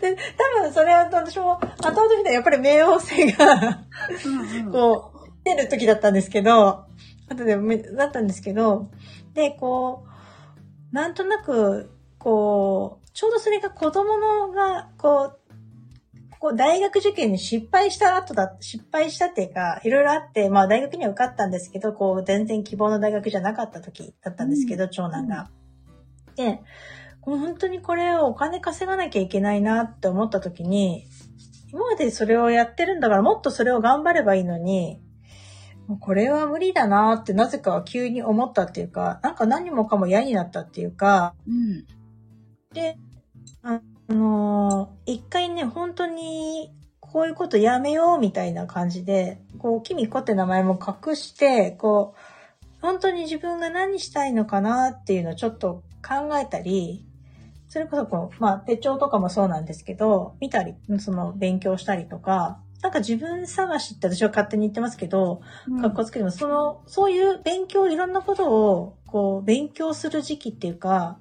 [0.00, 0.16] で
[0.56, 3.84] 多分それは私も後々見たらやっぱり冥王星が。
[4.70, 6.84] こう、出る時だったんですけど、
[7.28, 8.92] 後でめ、だったんですけど、
[9.34, 10.04] で、こ
[10.92, 15.45] う、なんとなく、こう、ちょうどそれが子供のが、こう、
[16.38, 25.50] こう大学受験に失敗した後だ、失敗したっていうか、いろいろあって、まあ大学には受かったんですけど、こう、全然希望の大学じゃなかった時だったんですけど、長男が。
[26.36, 26.60] で、
[27.26, 31.08] こう本当にこれをお金稼がなきゃいけないなって思った時に、
[31.72, 35.00] 今までそれをやってるんだからもっとそれを頑張ればいいのに、
[35.88, 41.84] もうこれは無理だなってなぜか急に思ったっていうか、なんか何もかも嫌になったっていうか、うん。
[42.72, 42.96] で、
[43.62, 57.04] ああのー一回ね、本当に、こういうことやめようみたいな感じで、こう、キミコって名前も隠して、こう、本当に自分が何したいのかなっていうのをちょっと考えたり、
[57.68, 65.40] それこそこう、まあ、手帳とかもそうなんですけど、見たり、その、勉強したりとか、なんか自分探しって私は勝手に言ってますけど、
[65.80, 71.18] かっこつけても、その、そういう勉強、いろんなことを、こう、勉強する時期っていうか、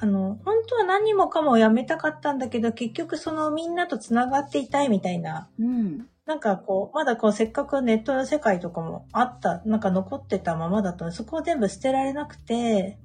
[0.00, 6.08] あの、本当は何もかもやめたかったんだけど、結局そのみんなと繋がっていたいみたいな、うん。
[6.24, 12.98] なんかこう、まだこう、せっかくネットの世界とかもあった、なんか残ってたままだったので、そこを全部捨てられなくて、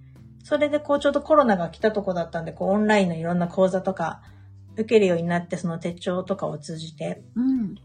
[0.44, 4.22] それでこう、ちょうどコロナが来たとこだったんで、こう、オンラインのいろんな講座とか、
[4.74, 7.76] 受けるようになって、その手帳とかを通じて、うん。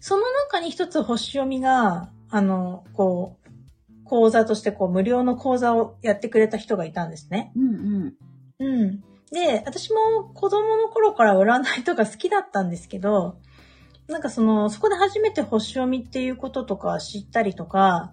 [0.00, 3.41] その中に一つ星読みが、あの、こう、
[4.12, 7.50] 講座としてこう無料の講座をやってくれた人がいたんですね。
[7.56, 8.14] うん。
[8.58, 9.00] うん。
[9.32, 13.38] で、私も子供の頃から占いとか好きだったんですけど、
[14.08, 18.12] なんかその、そこで初めて星読みっていうこととか知ったりとか、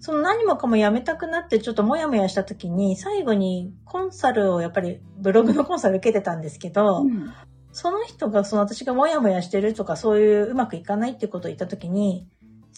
[0.00, 7.32] その何もかもやめたくなってちょっともやもやした時に、最後にコンサルをやっぱりブログのコンサル受けてたんですけど、うん。
[7.72, 12.28] その人がその私がモヤモヤしてるとかそういううまくいかないってことを言ったときに、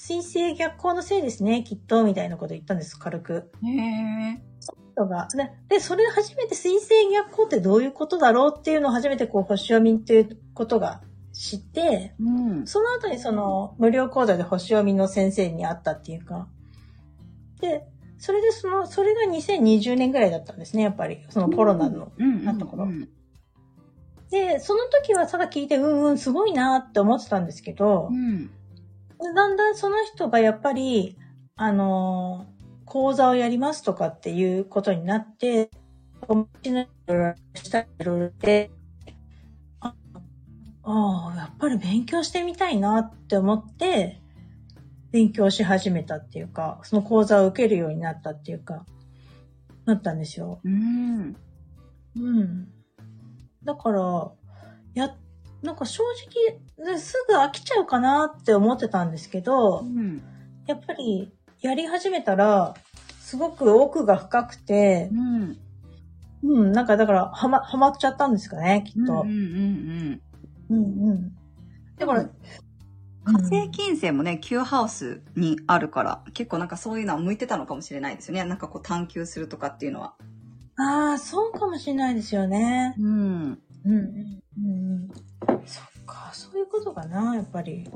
[0.00, 3.50] 水星逆行のせいですね、きっと、みたいなこと言ったんです、軽く。
[3.62, 4.42] へえ。
[4.92, 5.28] 人が。
[5.68, 11.02] で、でそれ初めて水星逆行ってどういうことだろうっていうのを初めてこう、星読みっていうことが
[11.34, 12.66] 知って、うん。
[12.66, 16.48] その後にその無料講座で星読みの先生に会ったっていうか。
[17.60, 17.86] で、
[18.16, 21.26] それでその、それが2020年ぐらいだったんですね、やっぱり。
[21.28, 22.42] そのコロナのうん。
[22.42, 23.08] なった頃うん。
[24.30, 28.50] で、その時はただ聞いて、うんうん、すごいなって思ってたんですけど、うん。
[29.22, 31.16] だんだんその人がやっぱり、
[31.56, 35.70] あのー講座をやりますとかっていうことになって、
[36.26, 38.72] おしないろいろしたりいろいろで、
[39.78, 39.94] あ
[40.82, 44.20] ああ、やっぱり勉強してみたいなって思って、
[45.12, 48.84] 勉強し始めたっていうか、その講座を受けるようになったっていうか、
[49.84, 50.58] なったんですよ。
[50.64, 51.36] うん。
[52.16, 52.68] うん。
[53.62, 54.32] だから、
[54.94, 55.16] や、
[55.62, 56.02] なんか正
[56.78, 60.22] 直、ねすぐ飽きちゃうかなって思ってたんですけど、うん。
[60.66, 62.74] やっぱりやり始めたら、
[63.20, 65.58] すごく奥が深くてう、ん。
[66.42, 69.22] うん、なんかだから、はま、はまっちゃったんですかね、きっと。
[69.22, 69.28] うん。
[69.28, 70.20] うん。
[70.70, 71.32] うん、うん。
[71.98, 72.30] だから、
[73.24, 78.44] 火星金星もね、Q ハウスにあるから、結構なんかそういうのは向いてたのかもしれないですよね。
[78.44, 80.14] なんかこう探求するとかっていうのは。
[80.76, 82.94] ああ、そうかもしれないですよね。
[82.98, 83.58] うん。
[83.84, 85.08] うん、うん、うん。
[85.66, 87.88] そっか、そういうことかな、やっぱり。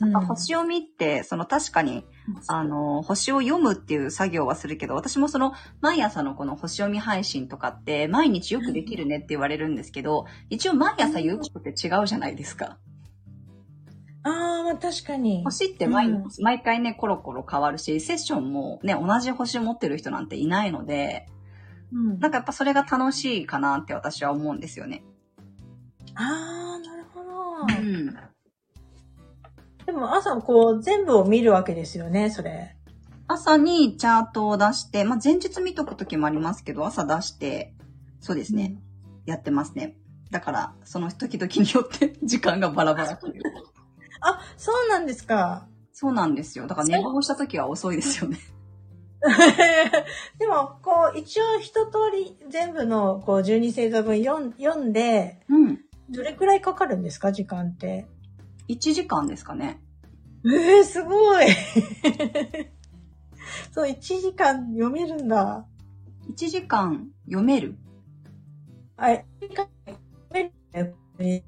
[0.00, 2.04] うんあ星読みって、その確かに、
[2.48, 12.78] あの、星を読むっていう作業はするけど、私もその、毎朝のこの星読み配信とかって、毎日よくできるねって言われるんですけど、一応毎朝言うことって違うじゃないですか。
[14.24, 15.44] ああ、まあ確かに。
[15.44, 21.28] 星って毎日、うん毎回ね、コロコロ変わるし、セッションもね、同じ星持ってる人なんていないので、
[21.92, 25.04] うんなんかやっぱそれが楽しいかなって私は思うんですよね。
[26.14, 27.80] ああ、なるほど。
[27.80, 28.16] うん。
[29.86, 32.76] でも朝こう全部を見るわけですよね、それ。
[33.26, 37.74] 朝にチャートを出して、まあ、前日見とくときもありますけど、朝出して、
[38.20, 38.76] そうですね、
[39.26, 39.96] やってますね。
[40.30, 43.42] だから、その時々によって 時間がバラバラという。
[44.20, 45.66] あ、そうなんですか。
[45.92, 46.66] そうなんですよ。
[46.66, 48.38] だから寝坊した時は遅いですよね。
[50.38, 55.83] でも、こう、一応一通り全部のこう12星座分読ん読んで、うん。
[56.14, 58.06] どれくらいかかるんですか時間って
[58.68, 59.80] ？1時間ですかね。
[60.44, 61.46] えー、すごい
[63.72, 65.66] そう、1時間読めるんだ。
[66.30, 67.76] 1時間読める？
[68.96, 69.98] あ、1時間読
[70.32, 71.44] めるね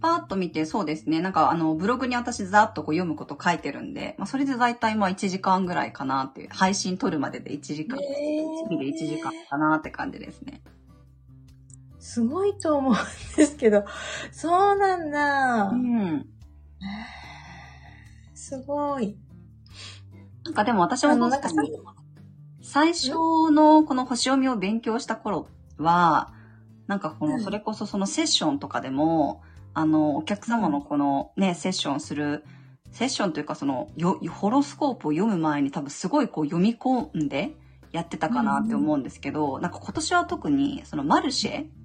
[0.00, 1.22] パーッと見て、そうですね。
[1.22, 7.98] なんか、あの、ブログに私ざっとこう読むこと書いてるんで、まあ、それで大体まあ1時間ぐらいかなっていう、配信撮るまでで1時間、
[8.68, 10.60] 次で1時間かなって感じですね。
[12.14, 12.96] すごいと思うん
[13.36, 13.84] ですけど、
[14.30, 15.64] そうなんだ。
[15.70, 16.26] うん。
[18.34, 19.16] すごい。
[20.44, 21.72] なんかでも私も確かに
[22.62, 23.10] 最初
[23.50, 26.32] のこの星読みを勉強した頃は、
[26.86, 29.42] なんかこの、うんそれこそそのセッションとかでも、
[29.72, 32.44] あの、お客様のこのね、セッションする、
[32.92, 37.56] セッションというかその、よ、ホロスコープを読む前に多分すごいこう読み込んで
[37.90, 41.83] やってたかなって思うんですけど、なんか今年は特にそのマルシェ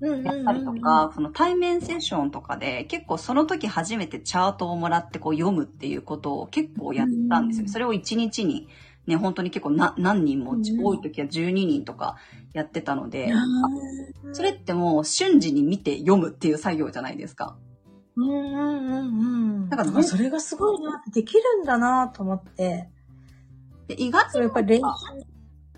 [0.00, 8.68] やったりとか、その対面セッションとかで結構その時初めてチャートをもらってこう読むっていうことを結構やったんですよそれを1日に
[9.06, 12.16] ね、本当に結構な何人も、うん多い時は12人とか
[12.52, 13.32] やってたので、
[14.32, 17.56] それってもう瞬時に見て読むっていう作業じゃないですか。
[18.16, 19.68] うんうんうんうん。
[19.68, 22.88] だからあそれがすごいなできるんだなと思って。
[23.86, 24.84] で意外それやっぱり練習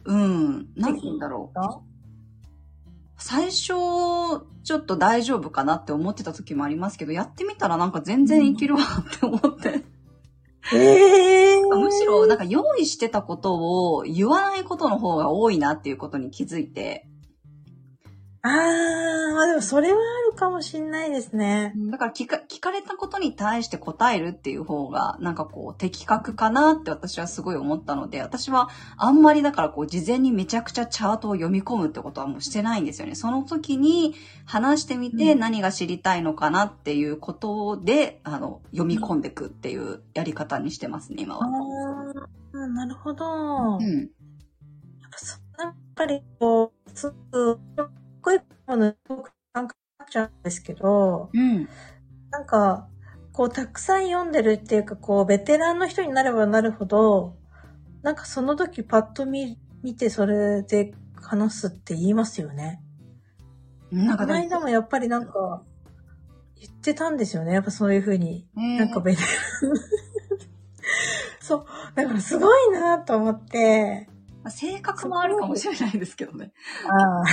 [0.06, 1.87] うん、なんて言うんだろう。
[3.18, 4.42] か最初、ちょ
[4.78, 9.84] っと大丈夫かなって思ってた時もありますけど、やってみたらなんか全然いけるわって思って。
[10.72, 13.54] ええむしろ、なんか用意してたこと
[13.96, 17.06] を言わないことの方が多いなっていうことに気づいて、
[18.42, 18.52] あー、
[19.34, 21.72] まあでもそれはあるかもしんないですね。
[21.90, 33.16] だから聞か聞かれたことに対して答えるっていう方が、なんかこう、的確かなって私はすごい思ったので、私はあんまりだからこう、事前にめちゃくちゃチャートを読み込むってことはもうしてないんですよね。
[33.16, 34.14] その時に
[34.44, 42.14] 話してみてうん何が知りたいのかなっていうことで、あの、読み込んでいくっていうやり方にしてますね、今あは。
[42.54, 43.78] ー、なるほど。
[43.78, 44.10] うん。
[45.58, 47.90] やっぱりこう、すぐ、かっ
[48.22, 49.37] こいいもの、僕、なんかなっ
[50.08, 51.68] ちゃうんですけど、うん。
[52.30, 52.88] なんか、
[53.32, 57.36] こう、たくさん読んでるっていうか、こう、ベテランの人になればなるほど、
[58.02, 62.82] なんかその時パッと見、見てそれで話すって言いますよね。
[63.90, 65.62] このなんかでも間もやっぱりなんか、
[66.60, 67.52] 言ってたんですよね。
[67.52, 68.48] やっぱそういうふうに。
[68.56, 69.28] ねなんかベテラン。
[71.40, 71.66] そう。
[71.94, 74.08] だからすごいなと思って。
[74.50, 76.52] 性格もあるかもしれないですけどね。
[76.84, 77.24] ああ。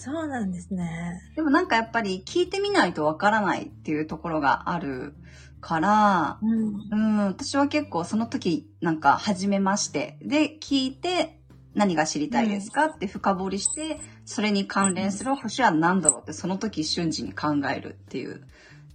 [0.00, 1.20] そうなんですね。
[1.36, 5.14] でもなんかやっぱり聞いてみないとわからないっていうところがある
[5.60, 6.88] から、うん。
[6.90, 11.38] うん、私は結構その時なんか初めましてで聞いて
[11.74, 18.46] 何が知りたいですかって深掘りして、それに関連する星は何だろうってその時瞬時に考えるっていう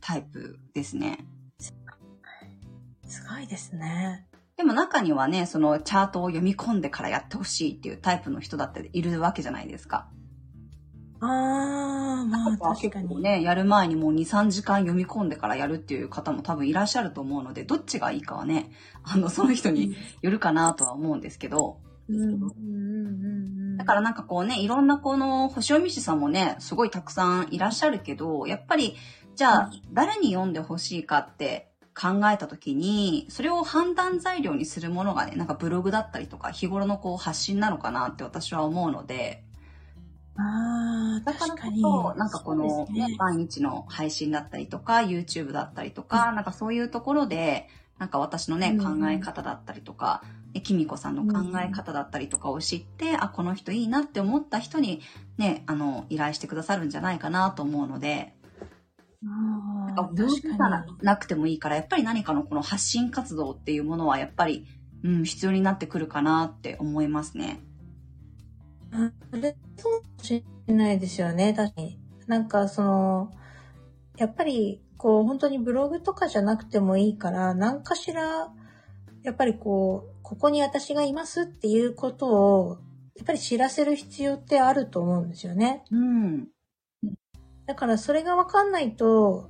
[0.02, 1.20] タイプですね。
[3.08, 4.26] すごいですね。
[4.58, 10.08] でも中にはね、そのチャートを読み込んでからやってほしいっていうタイプの人だっているわけじゃないですか。
[11.22, 13.22] ああ、まあ確かに。
[13.22, 18.72] ね、やる前にもう2、3時間読み込んでからやるっていう方も多分いらっしゃると思うので、どっちがいいかはね、
[19.04, 21.78] あの、その人によるかなとは思うんですけど。
[23.78, 28.96] だからなんかこうね、いろんなこの星読み師さんもね、すごいたくさんいらっしゃるけど、やっぱり、
[29.36, 39.45] じゃあ、誰に読んでほしいかって考えた時に、それを判断材料にするものがね、なんかブログだったりとか、日頃のこう発信なのかなって私は思うので、
[40.38, 41.60] ああ、だからこ。
[41.82, 50.24] そ、なんかこの、ねね、毎日の配信だったりとか、YouTube だったりとか、なんかそういうところで、なんか私のね、うん考え方だったりとか、
[50.54, 55.02] えきみこさんの考え方だったりとかを知って、あ、この人いいなって思った人に、
[55.38, 58.36] ね、あの、依頼してくださるんじゃないかなと思うので、
[59.26, 64.66] ああ、ブログ確かじゃななくてもいいから、やっぱり何かのこの発信活動っていうものは、やっぱり、
[65.04, 67.62] うん、必要になってくるかなって思いますね。
[68.96, 69.12] に。
[69.32, 72.00] それ、そうかもしれないですよね、確かに。
[72.28, 73.32] なんかその、
[74.18, 78.52] やっぱり、こう、本当にブログとかじゃなくてもいいから、何かしら、
[79.24, 82.78] やっぱりこう、ここに私がいますっていうことを、
[83.16, 85.84] やっぱり知らせる必要ってあると思うんですよね。
[85.92, 86.48] うん。
[87.66, 89.50] だからそれがわかんないと、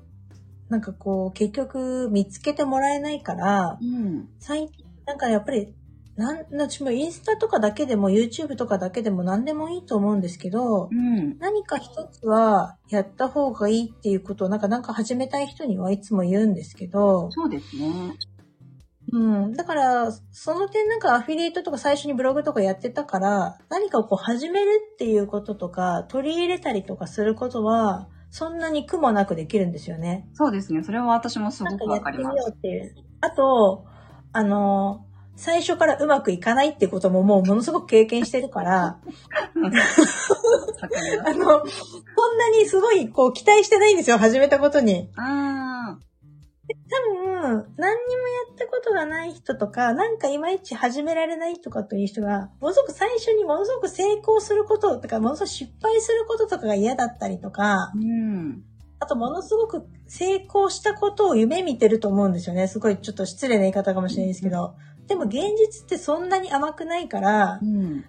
[0.70, 4.30] なんかこう、結局見つけてもらえないから、うん。
[4.40, 4.70] 最
[5.06, 5.74] なんかやっぱり、
[6.16, 11.38] なん、私もインスタとかだけでも YouTube とかだけでも何でもいいと思うんですけど、うん。
[11.40, 18.16] 何か一つはやった方がいいっていうことをなんかなんか始めたい人にはいつも言うんですけど、そうですね。
[19.12, 19.54] うん。
[19.54, 30.28] だから、その点なんかアフィリエイトとか最初にブログとかやってたから、何かをこう始めるっていうこととか、取り入れたりとかすることは、そんなに苦もなくできるんですよね。
[30.34, 30.84] そうですね。
[30.84, 32.26] それは私もすごくわかります。
[32.26, 33.06] なんかやってみようっていう。
[33.22, 33.86] あと、
[34.34, 35.05] あの、
[35.36, 39.00] 最初からうまくいかないってことももうものすごく経験してるから、
[41.26, 45.10] あの、こんなにすごいこう期待してないんですよ、始めたことに。
[45.18, 45.98] あ
[46.68, 58.64] 多分、何にもやったことがない人とか、なんかいまいち始められないとかという人が、ものすごく最初にものすごく成功することとか、ものすごく失敗することとかが嫌だったりとか、うん、
[59.00, 62.68] あとものすごく成功したことを夢見てると思うんですよね。
[62.68, 64.76] すごいちょっと失礼な言い方かもしれないですけど。
[65.08, 68.06] でも現実ってそんなに甘くないから、うん、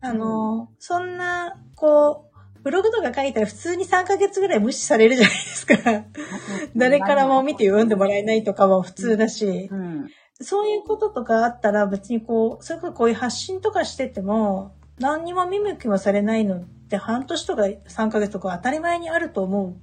[0.00, 6.04] あの、そんな、こう、ブログとか書いたら普通に3ヶ月ぐらい無視されるじゃないですか。
[6.76, 10.08] 誰からも見て読んでもらえないとかも普通だし、うん、
[10.40, 19.76] そういうこととかあったら別にこう、それこそこういう発信とかしてても、何にも見向きもされないのって半年とか3ヶ月とか当たり前にあると思う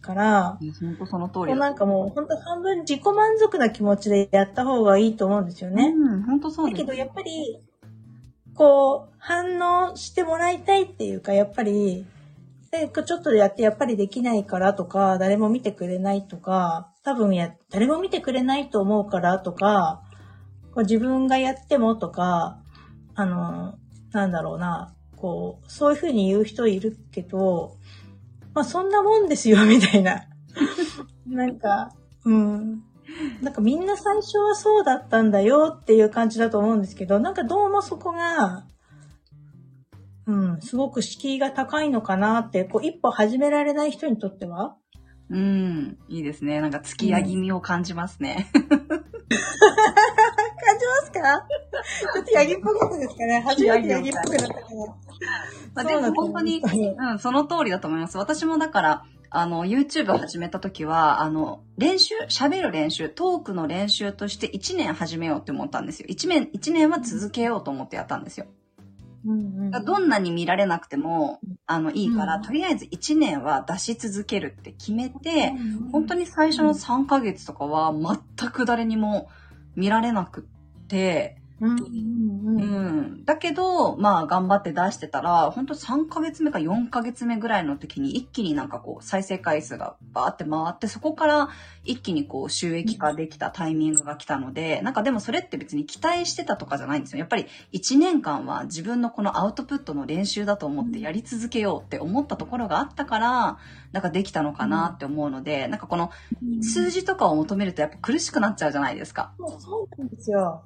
[0.00, 5.88] から、本当その通りなんかもう本当半分自己満足な気持ちでやった方がいいと思うんですよね。
[5.88, 6.70] うん、本当そう。
[6.70, 7.60] だけどやっぱり、
[8.54, 9.58] こう、反
[9.90, 12.06] 応してもらいたいっていうか、やっぱり、
[12.70, 20.02] で、ちょっとやってやっぱりできないからとか、誰も見てくれないとか、多分や、誰も見てくれないと思うからとか、
[20.74, 22.60] こう自分がやってもとか、
[23.14, 23.78] あの、
[24.12, 27.76] なんだろうな、こう、そういうふうに言う人いるけど、
[28.58, 30.24] まあそんなもんですよ、みたいな。
[31.28, 31.92] なんか、
[32.24, 32.82] うん。
[33.40, 38.66] なんかみんな最初はそうだったんだよっていう感じだと思うんですけど、なんかどうもそこが、
[40.26, 44.76] うん、すごく敷居が高いのかなって、こう一歩始められない人にとっては
[45.30, 46.60] うん、いいですね。
[46.60, 48.48] なんか突き上げみを感じますね。
[48.52, 48.62] 感
[50.78, 51.20] じますか？
[52.14, 54.66] ちょっとヤギっぽかったですかね初めてヤギっぽくなったから。
[55.74, 58.18] まあ、でも本当に、うん、その通りだと思います。
[58.18, 66.06] 私もだから、あの、YouTube を始めた時は、あの、練習、喋る練習、トークの練習として1年始めようって思ったんですよ。
[66.08, 68.46] 1年、1年は続けようと思ってやったんですよ。
[69.28, 79.28] うんうん、どんなに見られなくても、あの、いいから、うん、とりあえず1年は出し続けるって決めて、うん、本当に最初の3ヶ月とかは全く誰にも
[79.76, 81.78] 見られなくって、うん
[82.60, 91.48] うん、だけど、まあ頑張って出してたら、本当3ヶ月目か4ヶ月目ぐらいの時に一気になんかこう再生回数がバーって回って、そこから
[91.84, 97.18] 一気にこう収益化できたタイミングが来たので、なんかでもそれって別に期待してたとかじゃないんですよ。
[97.18, 103.58] やっぱり1年間は自分のこのアウトプットの練習だと思ってやり続けようって思ったところがあったから、
[103.92, 106.10] なんかできたのかなって思うので、なんかこの
[106.62, 109.32] 数字とかを求めるとやっぱ苦しくなっちゃうじゃないですか。
[109.58, 110.62] そうなんですよ。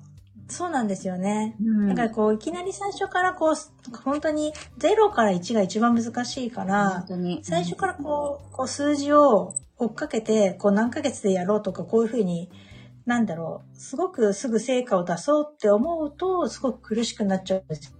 [0.48, 1.56] そうなんですよね。
[1.60, 7.06] うん、だからこう、いきなり最初からこう、本当に0から1が一番難しいから、
[7.42, 12.50] 最初からこう、こう数字を追っかけて、こう何ヶ月でやろうとか、こういうふうに、
[13.06, 17.96] なんだろう、すごくすぐ成果を出そうって思うと、すごく苦しくなっちゃうんですよ。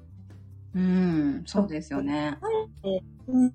[0.75, 2.39] うん、そうですよね。
[3.29, 3.53] うん、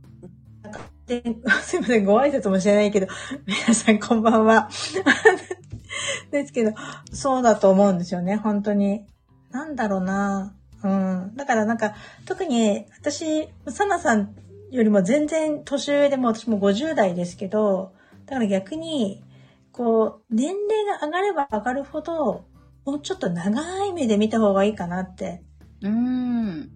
[1.61, 3.07] すいません、ご挨拶もしれないけど、
[3.45, 4.69] 皆さんこんばんは。
[6.31, 6.73] ですけど、
[7.11, 9.05] そうだと思うんですよね、本当に。
[9.51, 11.33] なんだろうなうん。
[11.35, 11.95] だからなんか、
[12.25, 14.35] 特に私、サナさん
[14.71, 17.93] よりも全然年上でも私も50代ですけど、
[18.25, 19.23] だから逆に、
[19.71, 22.45] こう、年齢が上がれば上がるほど、
[22.85, 25.43] もうちょっと長い目で見た方がいいかなって。
[25.81, 26.69] うん。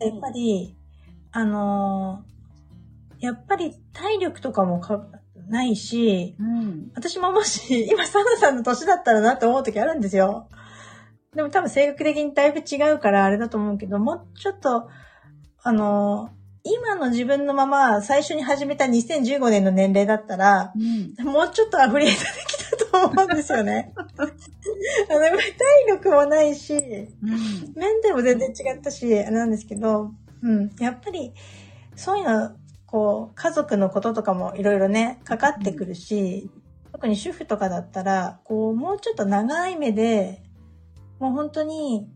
[0.00, 0.76] やっぱり、
[1.32, 5.06] あのー、やっぱり体力とかもか
[5.48, 10.48] ないし、うん、私ももし、 今サナさんの年だったらなって思う時あるんですよ。
[11.34, 14.88] でも多分性格的にだいぶ違うからあれだと思うけど、もうちょっと、
[15.62, 16.30] あの、
[16.62, 23.92] 今の自分のまま最初に始めた2015年の年齢だったら、うん、もうちょっとアフリエイトできたと思うんですよね。
[24.18, 25.38] あの体
[25.88, 26.82] 力もないし、うん、
[27.74, 31.34] メンタルも全然違ったし、あれなんですけど、うん、やっぱり、
[31.96, 32.56] そういうの
[32.94, 36.48] こう、家族のこととかもいろいろね、かかってくるし、
[36.92, 40.44] 特に主婦とかだったら、こう、もうちょっと長い目で、
[41.18, 42.08] もう本当に、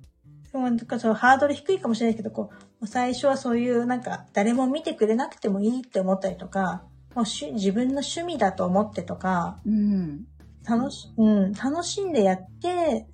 [0.53, 2.51] そのハードル低いかもしれないけど、こ
[2.81, 6.85] う、最初はそういうなんか誰も見てくれなくてもいいって思ったりとか、
[7.17, 10.27] もう自分の趣味だと思ってとか、うん、
[10.65, 13.09] 楽し、うん、楽しんでやって、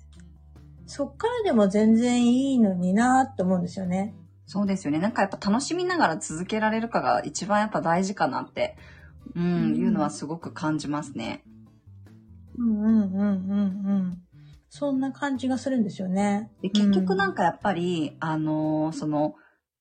[0.85, 4.13] そっからでも全然いいのになって思うんですよね。
[4.45, 4.99] そうですよね。
[4.99, 8.77] なんかやっぱ楽しみながら続けられるかが一番やっぱ大事かなって、
[9.35, 11.43] うん、うん、いうのはすごく感じますね。
[12.57, 13.23] うんうんうんうんう
[14.11, 14.21] ん。
[14.69, 16.51] そんな感じがするんですよね。
[16.61, 19.35] で結局なんかやっぱり、あのーその、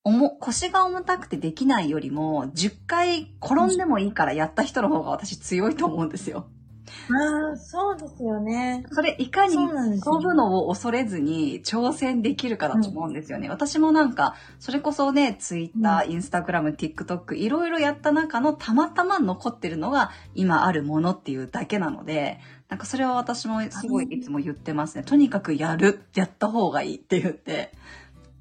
[0.05, 6.47] おも、腰が重たくてできないよりも、10回転んでもいいからやった人の方が私強いと思うんですよ。
[7.11, 8.85] ああ、そうですよね。
[8.91, 13.49] それいかに飛ぶのを恐れずに挑戦できるかだと思うんですよね。
[13.49, 22.39] 私もなんか、それこそね、ツイッター、インスタグラム、TikTok、いろいろやった中のたまたま残ってるのが今あるものっていうだけなので、
[22.69, 25.05] なんかそれは私もすごいいつも言ってますね。
[25.05, 27.73] とにかくやる、やった方がいいって言って。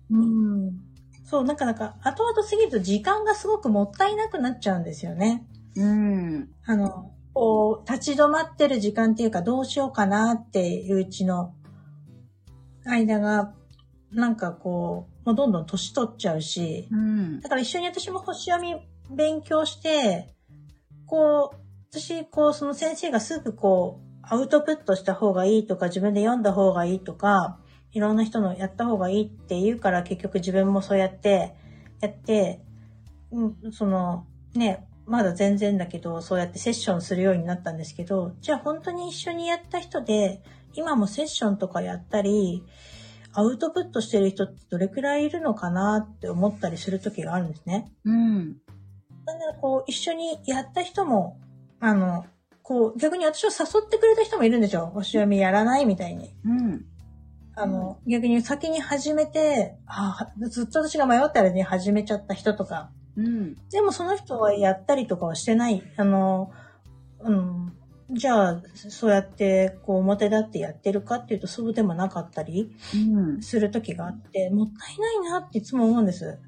[0.09, 0.93] うん。
[1.25, 5.45] そう、なんかなんか、後々過ぎると時間がすごくもったいなくなっちゃうんですよね。
[5.75, 6.49] うん。
[6.65, 11.53] あの、こう、立ち止まってる時間っていうか、どうしようかなっていううちの
[12.85, 13.53] 間が、
[14.11, 17.39] なんかこう、もうどんどん年取っちゃうし、うん。
[17.41, 18.75] だから一緒に私も星読み
[19.15, 20.35] 勉強して、
[21.07, 21.57] こう、
[21.91, 27.59] 私、こう、その先生がすぐこう、アウトプットした方がいいとか、自分で読んだ方がいいとか、
[27.91, 31.55] いろんな人のやった方がいいって言うから、結局自分もそうやって、
[32.01, 32.61] やって、
[33.31, 34.25] うん、その、
[34.55, 40.41] ね、まだ全然だけど、そうやってセッションするようになったんですけど、じゃあ本当に一緒にやった人で、
[40.73, 42.63] 今もセッションとかやったり、
[43.33, 47.91] アウトプットしてる人ってどれくらいいるのかなって思ったりする時があるんですね。
[48.05, 48.57] うん。
[49.25, 51.39] なんで、こう、一緒にやった人も、
[51.79, 52.25] あの、
[52.61, 54.91] こう、逆に私を誘ってくれた人もいるんですよ。
[54.93, 56.33] 星読みやらないみたいに。
[56.45, 56.85] うん。
[57.55, 62.91] あの、逆に先に始めて、ああ、ずっと私が迷ったらに始めちゃった人とか。
[63.15, 63.55] うん。
[63.69, 65.83] でもその人はやったりとかはしてない。
[65.97, 66.51] あの、
[67.19, 67.73] うん。
[68.11, 73.41] じゃあ、そうやって、こう、表立ってやってるかっていうと、そうでもなかったりうん。
[73.41, 76.39] する時があって、もったいないなっていつも思うんです。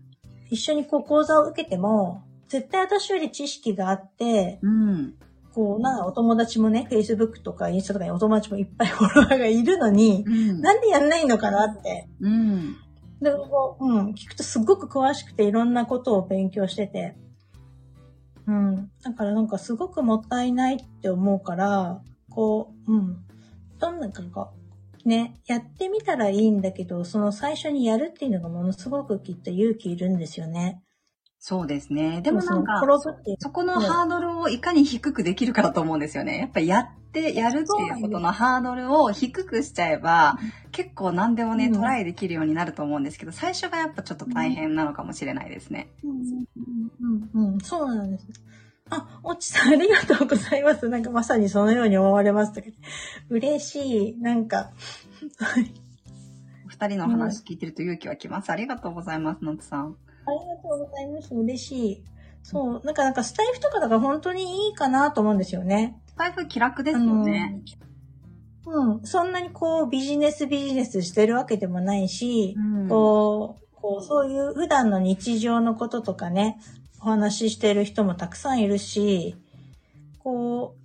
[0.49, 5.15] 一緒にこう講座を受けても、絶対私より知識があって、うん。
[5.53, 10.61] こう、なんかお友達もね、Facebook とかインスタとかにお友達もいっぱいフォロワーがいるのに、うん。
[10.61, 12.07] なんでやんないのかなって。
[12.19, 12.75] うん。
[13.21, 17.15] で、こう、うん、聞くとすごく詳しくていろんなことを勉強してて。
[18.47, 18.91] うん。
[19.03, 23.25] だからなんかすごくもったいないって思うから、こう、うん。
[23.79, 24.51] どんなか
[25.05, 30.81] ね、やってみたらいいんだけど、その最初にやるっていうのがものすごくきっと勇気いるんですよね。
[31.39, 32.21] そうですね。
[32.21, 32.81] でもなんか、
[33.39, 36.39] そこのハードルをいかに低くできるかだと思うんですよね。
[36.39, 36.87] やっぱりやっ
[37.21, 40.37] て、やるっていうことのハードルを低くしちゃえば、
[40.71, 45.89] 結構何でもね、うんトライできるようになると思うんですけど、最初がやっぱちょっと大変なのかもしれないですね。
[46.03, 48.27] うんうんうんうん、そうなんです。
[48.89, 50.87] あ、おちさんありがとうございます。
[50.89, 52.77] なんかまさにそのように思われましたけど。
[53.29, 54.17] 嬉しい。
[54.19, 54.71] なんか、
[56.65, 58.51] お二人の話聞いてると勇気はきます。
[58.51, 59.95] ありがとうございます、のつさん。
[60.27, 61.33] ありがとうございます。
[61.33, 62.03] 嬉しい。
[62.43, 65.99] そう、なんかなんかスタイフとかだから本当にいいかなと思うんですよね。
[66.15, 67.61] スタイフ気楽ですよね。
[68.65, 69.05] うん。
[69.05, 76.57] そんなにこうビジネスビジネスしてるわけでもないし、うんこう、こう、そういう普段の日常のこととかね、
[77.01, 79.35] お話ししてる人もたくさんいるし、
[80.19, 80.77] こ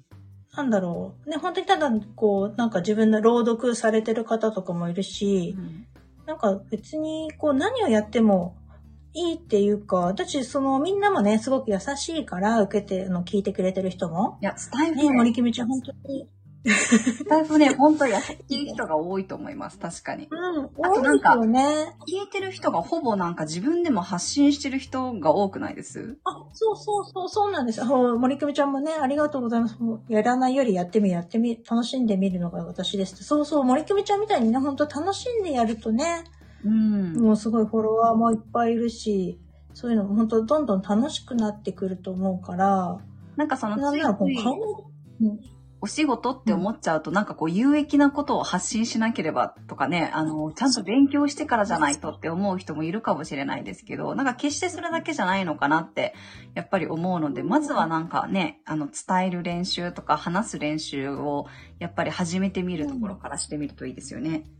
[0.52, 1.30] う、なんだろう。
[1.30, 5.86] ね、本当にただ、こう、なんか自分の朗読されてる方とかもいるし、うん
[6.26, 8.54] なんか別に、こう何をやっても
[9.12, 14.38] いいっていうか、私、そのみんなもね、すごく優しいから、受けて、あの、聞いてくれてる人も。
[14.40, 16.28] いや、スタイフね、ね、森キムちゃん、本当に。
[16.62, 19.78] スタイフね、本当優しい人が多いと思います。
[19.78, 20.28] 確かに。
[20.30, 21.96] うん、あとなんか多いですよね。
[22.06, 26.18] 聞いてる人がほぼなんか自分でも発信してる人が多くないです？
[26.22, 27.82] あ、そうそうそう、そうなんです。
[27.82, 29.78] 森久美ちゃんもね、ありがとうございます。
[30.10, 33.24] やらないよりやってみ、やってみ、楽しんでみるのが私です。
[33.24, 36.24] そうそう、森久美ちゃんみたいにね、本当楽しんでやるとね、
[36.64, 37.14] うん。
[37.14, 39.38] もうすごいフォロワーもいっぱいいるし、
[39.74, 42.98] そういうのも本当どんどん楽しくなってくると思うから、
[43.36, 44.06] なんかそのついつい
[45.82, 56.14] お仕事って思っちゃうと、なんかこう有益なことを発信しなければとかね、あの、ちゃんと勉強してからじゃないとって思う人もいるかもしれないですけど、なんか決してそれだけじゃないのかなって、
[56.54, 61.46] やっぱり思うので、まずはなんかね、あの、伝える練習とか話す練習を、
[61.78, 64.28] やっぱり始めてみるところからしてみるといいですよね。
[64.28, 64.59] うん。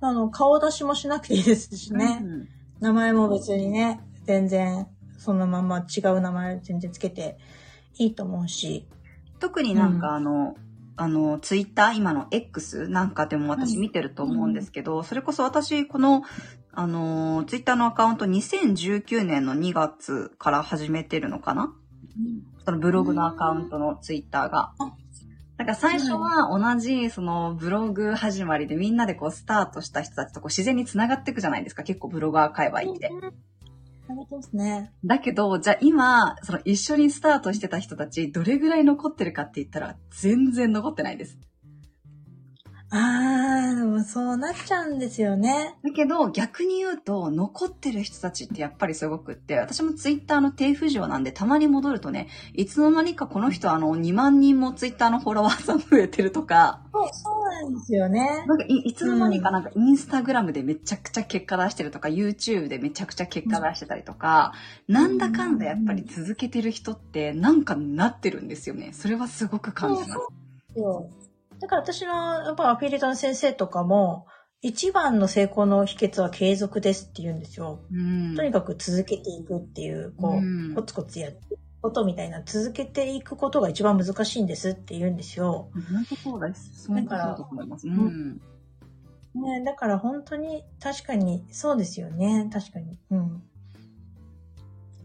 [0.00, 2.20] あの、顔出しもしなくていいですしね。
[2.22, 2.48] うん。
[2.80, 4.86] 名前も別にね、全然、
[5.18, 7.38] そのまま違う名前全然つけて
[7.98, 8.86] いいと思うし。
[9.40, 10.14] 特になんかうん。
[10.14, 10.56] あの、
[10.96, 16.22] あの、ツイッター、今の X なんかでも私見てると思うんですけど、それこそ私、この、
[16.72, 21.72] あの、ツイッターのアカウント2019年の2月から始めてるのかな？
[22.64, 24.72] そのブログのアカウントのツイッターが。
[24.78, 24.92] あ。
[25.58, 31.82] なんか最初は同じそのブログ始まりでみんなでこうスタートした人たちとこう自然に繋がっていくじゃないですか。
[31.82, 33.10] 結構ブロガー界隈って。
[33.10, 34.92] ですね。
[35.04, 41.36] だけど、じゃあ今、その一緒にスタートしてた人たち、どれぐらい残ってるかって言ったら、全然残ってないです。
[42.90, 45.74] あー、でもそうなっちゃうんですよね。
[45.84, 56.80] だけど、逆に言うと、残ってる人たちってやっぱりすごくって、私もツイッターの低浮上なんで、たまに戻るとね、いつの間にかこの人あの、2万人もツイッターのフォロワーさん増えてるとか。
[56.90, 58.44] そう、そうなんですよね。
[58.46, 64.54] なんかい、いつの間にかなんか、インスタグラムでめちゃくちゃ結果出してるとか、YouTube でめちゃくちゃ結果出してたりとか、
[64.88, 68.92] うん、なんだかんだやっぱり続けてる人って、なんかなってるんですよね。
[68.94, 70.12] それはすごく感じます。
[70.74, 71.27] そう
[71.60, 74.26] だから私の、やっぱアフィリエイトの先生とかも、
[74.60, 77.80] 一番の成功の秘訣は継続ですって言うんですよ。
[77.92, 85.70] うん、とにかく続けていくっていう、こう、うん、コツコツやっていくことみたいな、続けていくことが一番難しいんですって言うんですよ。
[85.72, 86.82] 本当そうです。
[86.84, 87.86] そうだと思います。
[87.86, 88.40] うん。
[89.34, 92.50] ね、だから本当に、確かに、そうですよね。
[92.52, 92.98] 確かに。
[93.10, 93.42] うん。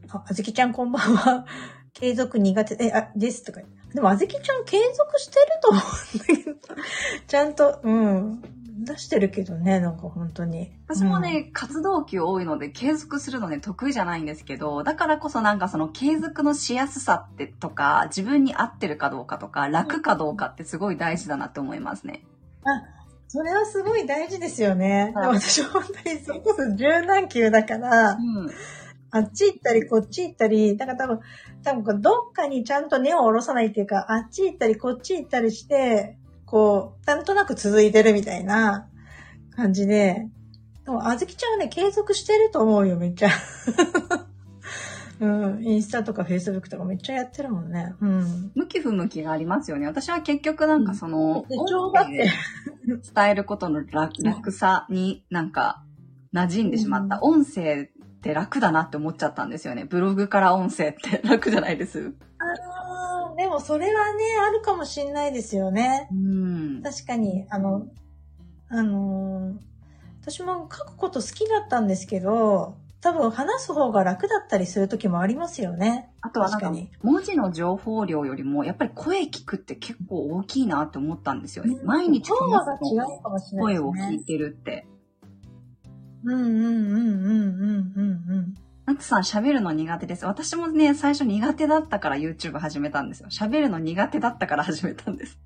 [0.09, 1.45] あ、あずきちゃんこんばんは。
[1.93, 3.61] 継続苦手、え、あ、ですとか。
[3.93, 6.81] でも、あずきちゃん継続してると思うんだけど、
[7.27, 8.41] ちゃんと、うん、
[8.83, 10.71] 出してるけどね、なんか本当に。
[10.87, 22.23] 私もね、うん、活動期多いので継続するのね、得意じゃないんですけど、だからこそなんかその継続のしやすさってとか、自分に合ってるかどうかとか、楽かどうかってすごい大事だなって思いますね。
[22.65, 22.83] あ、
[23.27, 25.11] それはすごい大事ですよね。
[25.15, 28.51] はい、私本当にそれこそ柔軟球だから、うん
[29.15, 31.19] あっち行ったりこっち行ったり、だから多分、
[31.63, 38.89] 多分どっかにちゃんと根を下ろさないっていうか、あっち行ったりこっち行ったりして、こう、なんとなく続いてるみたいな
[39.55, 40.27] 感じで、
[40.83, 43.29] でも、あずきちゃんはね、継続してると思うよ、めっちゃ。
[45.21, 45.25] う
[45.57, 47.93] ん、インスタとかフェイスブックとかめっちゃやってるもんね。
[48.01, 48.51] うん。
[48.55, 49.85] 向き不向きがありますよね。
[49.85, 55.83] 私は結局なんかその、うん、伝えることの楽さになんか
[56.33, 57.19] 馴染んでしまった。
[57.21, 57.89] 音声
[58.23, 59.83] って楽だなって思っちゃったんですよね。
[59.83, 62.13] ブログから音声って 楽じゃないです？
[62.39, 66.07] ああ、でもそれはね、あるかもしんないですよね。
[66.09, 66.81] うん。
[66.81, 67.85] 確かに、あの、
[68.69, 69.55] あのー、
[70.21, 76.09] 私も書くこと好きだったんですけど、多分話す方が楽だったりする時もありますよね。
[76.21, 76.71] あとはなんか
[77.01, 81.77] 文字の情報量よりもやっぱり声聞くって結構大きいなって思ったんですよね。
[81.83, 84.87] 毎日声を聞いてるって。
[86.23, 88.55] うんうんうんうんうんうん。
[88.85, 90.25] なつさん喋るの苦手です。
[90.25, 93.29] 私もね、最初苦手だったから YouTube 始めたんですよ。
[93.29, 95.39] 喋るの苦手だったから始めたんです。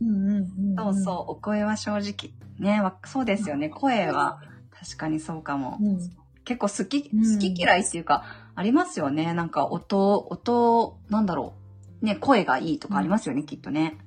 [0.00, 2.32] うんうんうん、そうそう、お声は正直。
[2.58, 3.68] ね、そうですよね。
[3.68, 5.78] 声は確かにそうかも。
[5.80, 5.98] うん、
[6.44, 8.24] 結構好き、好き嫌いっていうか、
[8.54, 9.34] ありますよね。
[9.34, 11.54] なんか音、音、なんだろ
[12.02, 12.04] う。
[12.04, 13.98] ね、声がいいとかありますよね、きっとね。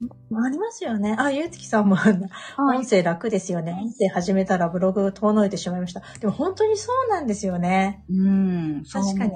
[0.00, 1.16] ありますよね。
[1.18, 1.96] あ、ゆうつきさんも、
[2.56, 3.72] 音声楽ですよね。
[3.72, 6.02] 音声始めたらブログ遠のいてしまいました。
[6.20, 8.04] でも本当にそうなんですよね。
[8.08, 8.84] うん。
[8.84, 9.32] 確かに。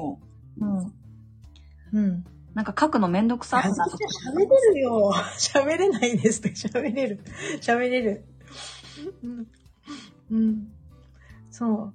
[0.61, 0.93] うん。
[1.93, 2.25] うん。
[2.55, 5.13] なんか書くのめんどくさ喋れるよ。
[5.39, 6.51] 喋れないですって。
[6.51, 7.25] 喋れる。
[7.61, 8.25] 喋れる。
[9.25, 9.47] うん。
[10.31, 10.69] うん。
[11.51, 11.93] そ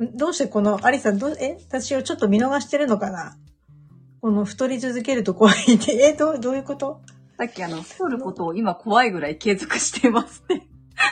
[0.00, 0.06] う。
[0.14, 1.56] どうしてこの、アリさん、どう、え？
[1.68, 3.36] 私をちょっと見逃してるのかな？
[4.20, 5.94] この太り続けると怖いって。
[5.94, 7.00] え、どう、どういうこと？
[7.38, 10.66] さっきあの、太ることを今怖いぐらい継続してますね。
[10.96, 11.08] ああ、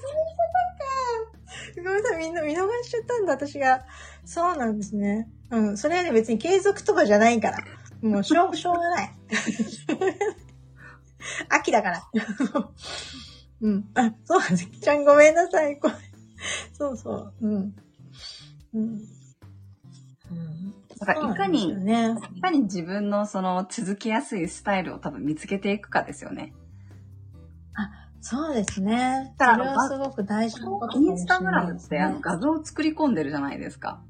[0.00, 1.82] そういうか。
[1.82, 3.84] ごめんなさい、みんな見逃しちゃったんだ、私が。
[4.24, 5.28] そうなんですね。
[5.50, 5.76] うん。
[5.76, 7.58] それはね、別に継続とかじゃないから。
[8.02, 9.14] もう、しょう、しょうがない。
[11.48, 12.02] 秋だから。
[13.62, 13.88] うん。
[13.94, 14.66] あ、そうなんです。
[14.66, 15.78] ちゃんごめんなさい。
[15.78, 15.94] これ
[16.72, 17.34] そうそう。
[17.40, 17.74] うん。
[18.74, 19.21] うん。
[21.02, 26.52] うんだからいかに、ね、いかに自分のその続けやすいスタイルを多分見つけていくかですよね。
[27.74, 27.90] あ、
[28.20, 29.34] そうですね。
[29.38, 34.02] それはすごく大事なことね、インスタグラムってあの画像を作り込んでるじゃないですか。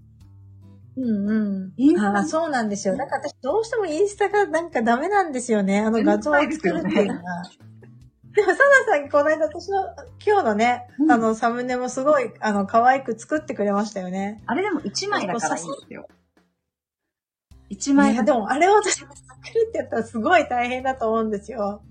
[0.96, 1.30] うん
[1.76, 1.98] うん。
[1.98, 2.96] あそうなんですよ。
[2.96, 5.80] だから私どうしてもインスタがなんかダメなんですよね。
[5.80, 7.22] あの画像を作るっていうのが。
[8.34, 9.84] でも、サナさん、この間、私の、
[10.24, 14.42] 今日のね、うん、あの、サムネもすごい、あの、可愛く作ってくれましたよね。
[14.46, 16.08] あれでも1枚だからいいですよ。
[17.72, 18.12] 1枚。
[18.12, 19.12] いや、でもあれを私作る
[19.68, 21.82] ってやったらすごい大変だと思うんですよ。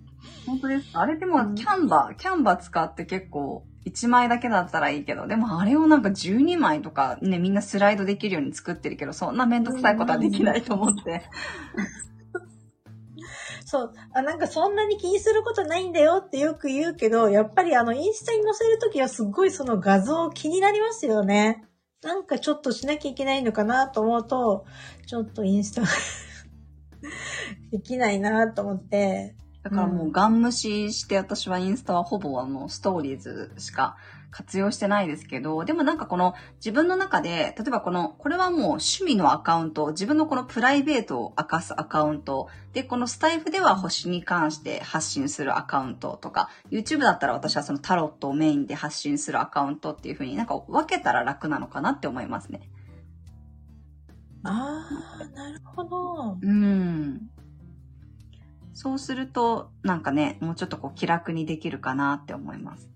[0.46, 1.02] 本当ですか？
[1.02, 11.24] あれでも、キャンバー、キャンバー使って結構、1枚だけだったらいいけど、でもあれをなんか12枚とかね、みんなスライドできるように作ってるけど、そんなめんどくさいことはできないと思って。
[13.66, 13.94] そう。
[14.14, 21.64] あ、なんかそんなに気にすることないんだよってよく言うけど、やっぱりあの、インスタに載せるときはすっごいその画像気になりますよね。
[22.04, 24.66] なんかちょっとしなきゃいけないのかなと思うと、
[25.06, 25.84] ちょっとインスタ
[27.72, 33.97] できないなと思って、だからもうガン無視して私はインスタはほぼあのストーリーズしか
[34.32, 52.62] 活用してないですけど、でもなんかこの自分の中で、例えばこの、これはもう趣味のアカウント、自分のこのプライベートを明かすアカウント、で、このスタイフでは星に関して発信するアカウントとか、YouTube だったら私はそのタロットをメインで発信するアカウントっていう風になんか分けたら楽なのかなって思いますね。
[54.44, 54.88] あ
[55.22, 56.38] あ、なるほど。
[56.42, 57.30] うん。
[58.74, 62.91] そうすると、なんかね、もうちょっとこう気楽にできるかなって思います。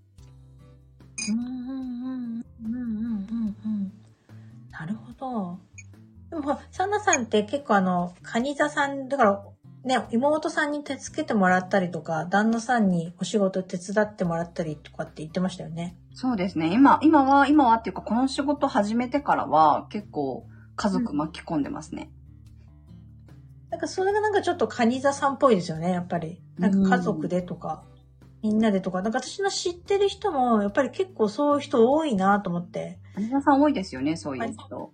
[1.32, 3.92] うんうんうんうんうんうんうん。
[4.70, 5.58] なるほど。
[6.30, 9.44] でも、サンナさんって結構あの、カニ座さん、だから、
[9.84, 15.96] ね、妹さんに手付けてもらったりとか、旦那さんにお仕事手伝ってもらったりとかって言ってましたよね。
[16.12, 16.72] そうですね。
[16.72, 22.10] 今、今は、今はっていうか、この仕事始めてからは、結構、家族巻き込んでますね。
[23.28, 26.42] うん、なんかそれがなんかちょっとカニ座さんっぽいですよね、やっぱり。
[26.58, 27.84] なんか家族でとか、
[28.46, 33.00] みんなでとか、なんか私の知ってる人も、やっぱり結構そういう人多いなと思って。
[33.14, 34.92] カニ座さん多いですよね、そういう人。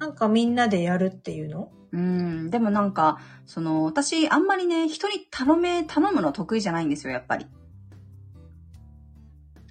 [0.00, 1.70] なんかみんなでやるっていうの？
[1.92, 2.50] うん。
[2.50, 7.46] でもなんか、その、私、あんまりね、人に頼め、頼むの得意じゃないんですよ、やっぱり。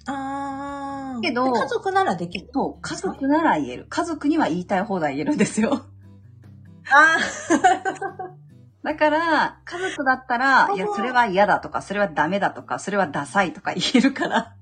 [0.06, 1.20] ああ。
[1.20, 2.48] けど、家族ならできる？
[2.54, 3.86] そう、家族なら言える。
[3.90, 5.72] 家族には言いたい放題言えるんですよ。
[5.74, 5.82] あ
[6.94, 7.18] あ。
[8.82, 14.56] だから、家族だったら、いや、それは嫌だとか、それはダメだとか、それはダサいとか 言えるから。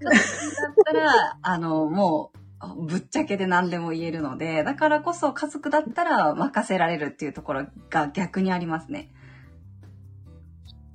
[0.00, 2.32] 家族だったら、あの、も
[2.78, 9.10] う、ぶっちゃけで何でも言えるので、だからこそ家族だったら任せられるっていうところが逆にありますね。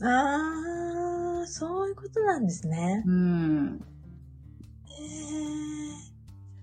[0.03, 1.47] ああ。
[1.47, 3.03] そういうことなんですね。
[3.05, 3.82] うん。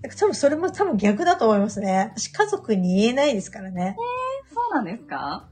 [0.02, 0.08] へえ。
[0.08, 2.12] 多分それも多分逆だと思いますね。
[2.16, 3.96] 私家族に言えないですからね。
[3.98, 5.48] えー、そうなんですか？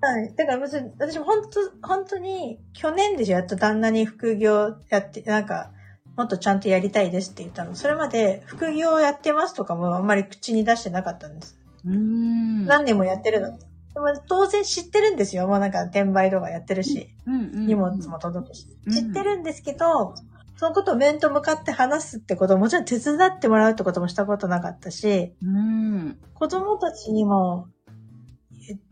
[0.00, 0.34] はい。
[0.34, 5.72] だから別に、私も本当、本当に、去年でしょ、やっと旦那に副業やって、なんか、
[6.16, 7.74] もっとちゃんとやりたいですって言ったの。
[7.74, 11.58] それまで、副業やってますとかもあんまり口に出してなかったんです。
[11.84, 12.66] うん。
[12.66, 13.58] 何年もやってるの。
[13.58, 15.48] でも当然知ってるんですよ。
[15.48, 18.66] もうなんか転売とかやってるし、荷物も届くし。
[18.92, 20.14] 知ってるんですけど、
[20.56, 27.68] そのことを面と向かって話すってこともちろん手伝ってもらうってこともしたことなかったし、うん、子供たちにも、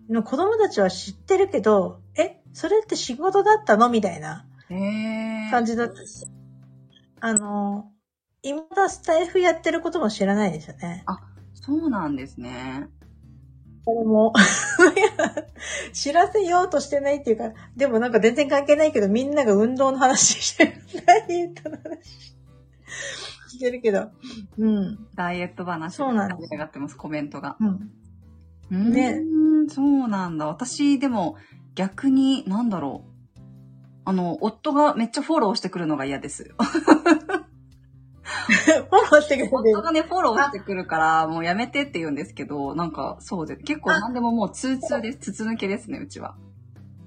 [0.09, 3.89] 子供たちは知ってるけど、え、それって仕事だったの？
[3.89, 4.47] みたいな
[5.51, 6.27] 感じだったし。
[7.21, 7.91] あの、
[8.43, 11.03] 今だスタイフやってることも知らないですよね。
[11.07, 11.19] あ、
[11.55, 12.89] そうなんですね。
[13.85, 14.33] これも
[15.93, 20.73] 知らせようとしてないっていうか、でもなんか全然関係ないけど、みんなが運動の話してる。
[21.07, 22.05] ダイエットの話
[23.49, 24.11] してるけど。
[24.59, 25.09] うん。
[25.15, 26.51] ダイエット話そうなんです。
[26.51, 27.57] 上がってます、コメントが。
[27.61, 27.91] うん。
[28.71, 29.21] ね。
[29.69, 30.47] そうなんだ。
[30.47, 31.37] 私、でも、
[31.75, 33.11] 逆に、なんだろう。
[34.05, 36.45] あの、夫がめっちゃフォローしてくるのが嫌です。
[36.45, 36.65] フォ
[38.93, 39.79] ローしてくれる。
[39.79, 45.33] 夫がね、フォローしてくるから、もうやめてって言うんですけど、なんか、そうで、結構何でももう通通です。
[45.33, 46.37] 筒抜けですね、うちは。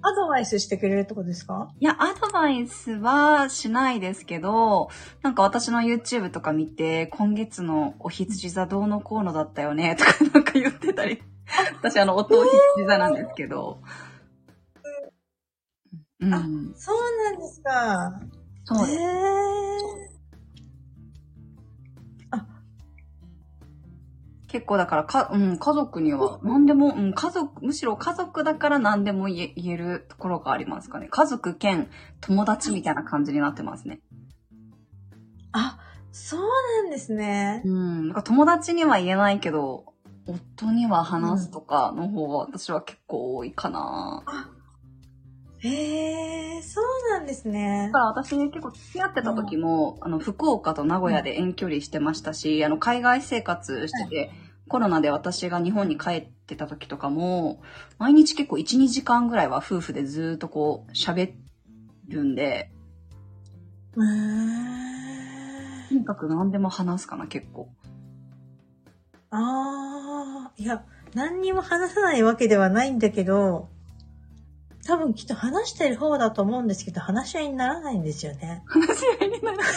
[0.02, 1.74] アドバイスしてくれるってことですか？
[1.78, 4.88] いや、アドバイスはしないですけど、
[5.22, 11.22] なんか私の YouTube とか見て、今月のお羊座どうのこうのだったよね、とかなんか言ってたり。
[11.82, 13.82] 私あの、夫お羊座なんですけど。
[16.20, 16.34] うん。
[16.34, 16.44] あ、
[16.76, 18.22] そうなんですか。
[18.66, 20.20] そうです。
[24.50, 31.08] 結構だからか、うん、家族には何でも、うん、家族、むしろ家族だから何でも言え言えるところがありますかね。
[31.08, 31.88] 家族兼
[32.20, 34.02] 友達みたいな感じになってますね。
[35.52, 35.78] あ、
[36.12, 37.62] そうなんですね。
[37.64, 38.08] うん。
[38.08, 39.94] なんか友達には言えないけど、
[40.28, 44.24] 夫には話すとかの方が私は結構多いかな。
[45.62, 47.90] うん、へえ、そうなんですね。
[47.94, 54.32] だから私結構付き合ってた時も、うん、あの、福岡と名古屋で遠距離してましたし、あの、海外生活してて、
[54.70, 57.62] コロナで私が日本に帰ってた時とかも、
[57.98, 61.34] 毎日結構1、2時間ぐらいは夫婦でずっとこう喋
[62.08, 64.00] るんで、へ
[65.90, 67.70] とにかく何でも話すかな、結構。
[69.32, 73.70] ああ、いや、何にも話さないわけではないんだけど、
[74.86, 78.64] 多分きっと話してる方だと思うんですけど、話し合いにならないんですよね。
[78.66, 79.68] 話し合いにならない。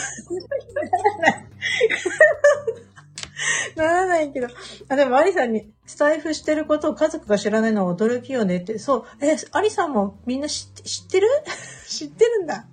[3.76, 4.48] ならないけど。
[4.88, 8.78] あ、でも、アリさんに、スタイフしてることを家族が知らないのは驚きよねって。
[8.78, 9.04] そう。
[9.20, 11.28] え、アリさんもみんな知って知ってる？
[11.88, 12.66] 知ってるんだ。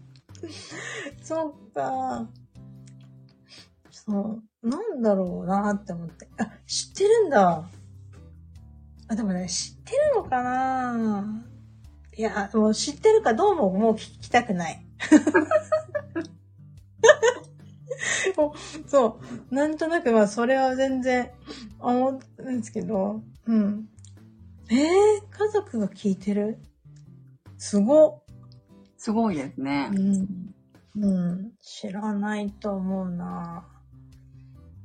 [1.22, 2.28] そうか。
[4.10, 4.68] そう。
[4.68, 6.28] なんだろうなって思って。
[6.38, 7.70] あ、知ってるんだ。
[9.08, 11.44] あ、でもね、知ってるのかな
[12.18, 14.86] いや、もう知ってるかどうももう聞きたくない。
[18.88, 19.20] そ
[19.52, 19.56] う。
[19.56, 21.32] なんとなくまあそれは全然
[21.80, 23.90] 思うんですけど、うん。
[24.70, 24.78] えー、
[25.30, 26.60] 家族が聞いてる？
[27.58, 28.22] すご。
[28.98, 29.90] すごいですね。
[29.94, 30.56] うん。
[30.98, 31.52] うん。
[31.62, 33.66] 知らないと思うな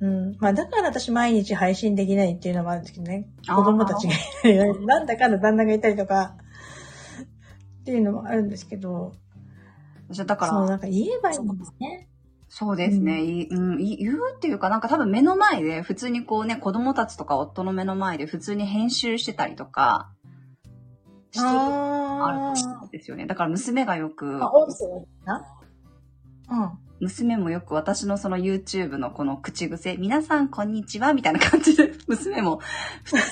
[0.05, 0.37] うん。
[0.39, 3.27] まあだから私毎日配信できないっていうのもあるんですけどね。
[3.49, 4.85] 子供たちがいる。
[4.85, 6.37] なんだかんだ旦那がいたりとか、
[7.81, 9.15] っていうのもあるんですけど、
[10.11, 12.09] 私はだから、そう、なんか言えばいいんですね。
[12.49, 20.13] そうですね、うん言うっていうか、なんか多分目の前で、普通にこうね、子供たちとか夫の目の前で普通に編集してたりとか、
[21.33, 23.27] してるあるんですよね。
[23.27, 25.43] だから娘がよくあ。、あ、音声な
[26.51, 26.84] うん。
[27.05, 32.61] 娘もよく私のその YouTube のこの口癖、皆さんこんにちはみたいな感じで、 娘も、
[33.11, 33.23] 皆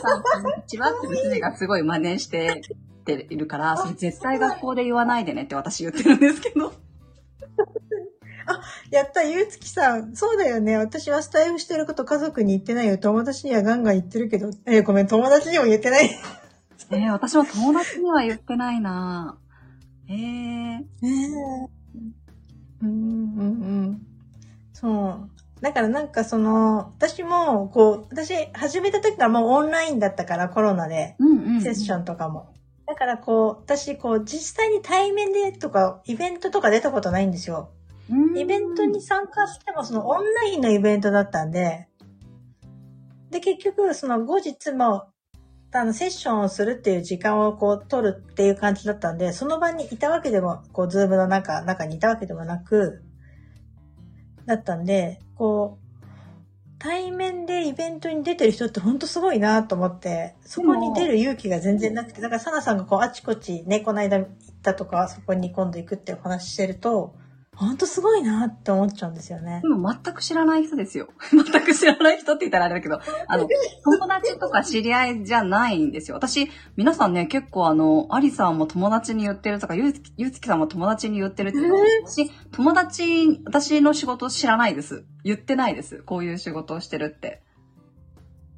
[0.00, 2.62] さんこんにちはって娘がすごい真似して
[3.02, 6.72] っているから、それ絶対学校で言わないでねって私言ってるんですけど。
[8.90, 10.16] やった、ゆうつきさん。
[10.16, 10.76] そうだよね。
[10.76, 12.98] 私はスタイフしてること家族に言ってないよ。
[12.98, 14.50] 友達にはガンガン言ってるけど。
[14.66, 16.10] えーごめん、友達にも言ってない。
[16.90, 19.38] えー、私も友達には言ってないな
[20.08, 20.88] えー、ね
[21.76, 21.79] え。
[22.82, 23.42] うん、うん、う
[23.92, 24.06] ん。
[24.72, 25.30] そう。
[25.60, 31.16] だからなんかその、私も、こう、私始めた時からもうオンラインだったから、コロナで。
[31.62, 32.54] セッションとかも。
[32.86, 37.70] だからこう、私こう、実際に対面でとか、イベントとか出たことないんですよ。
[38.10, 41.86] うんイベントに参加しても、そのオンラインのイベントだったんで、
[43.30, 45.04] で、結局、その後日も、
[45.72, 53.02] あの、セッションをするっていう時間をこう、取るっていう感じだったんで、その場にいたわけでも、こう、ズームの中、中にいたわけでもなく、
[54.46, 55.90] だったんで、こう、
[56.80, 64.28] 対面でイベントに出てる人ってほんとすごいなと思って、そこに出る勇気が全然なくて、だからサナさんがこう、あちこちね、この間行っ
[64.62, 67.14] たとか、そこに今度行くってお話ししてると、
[67.60, 69.68] ほんとすごいなって思っちゃうんですよねで。
[69.68, 71.08] も全く知らない人ですよ。
[71.30, 72.98] 全く知らない人って言ったらあれだけど、
[73.28, 73.46] あの、
[73.84, 76.16] 友達とか知り合いじゃないんですよ。
[76.16, 85.04] 私、皆さんね、結構あの、アリさんも友達に言ってるとか、ゆうつきゆうつきさんも友達に言ってるって言うえ私、友達、私の仕事知らないです。
[85.22, 86.02] 言ってないです。
[86.02, 87.42] こういう仕事をしてるって。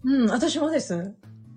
[0.05, 1.17] うん、私もです。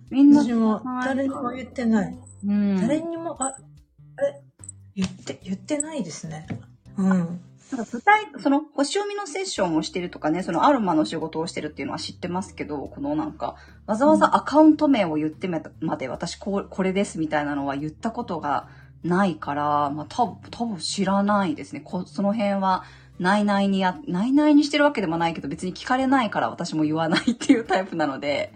[0.10, 2.18] みんな、私も誰にも言ってない。
[2.44, 2.82] うん。
[2.82, 3.56] 誰にも、あ、
[4.28, 4.42] え、
[4.96, 6.48] 言って、言ってないですね。
[6.98, 7.42] うん。
[7.72, 13.56] なんか具体、その、星読みのセッションをしてるとかね、そのアロマの仕事をしてるっていうのは知ってますけど、このなんか、
[13.88, 18.68] わざわざアカウント名を言ってまで、私こう、これですみたいなのは言ったことが
[19.04, 21.82] ないから、まあ多分、多分知らないですね。
[21.82, 22.84] こその辺は、
[23.20, 28.54] ないないにや、ないないにしてるわけでもないけど、別に聞かれないから私も言わないっていうタイプなので、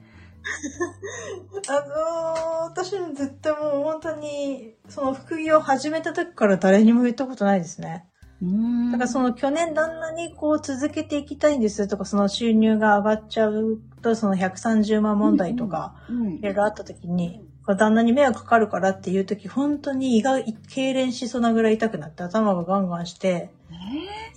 [1.67, 8.05] あのー、私絶対もう本当に、その副業を始めた時から誰にも言ったことないですね。
[8.41, 23.49] だからその去年旦那にこう続けていきたいんですとか、その収入が上がっちゃうと、その130万問題とか、うんいろいろあった時に、旦那に迷惑かかるからっていう時、本当に胃が痙攣しそうなぐらい痛くなって、頭がガンガンして、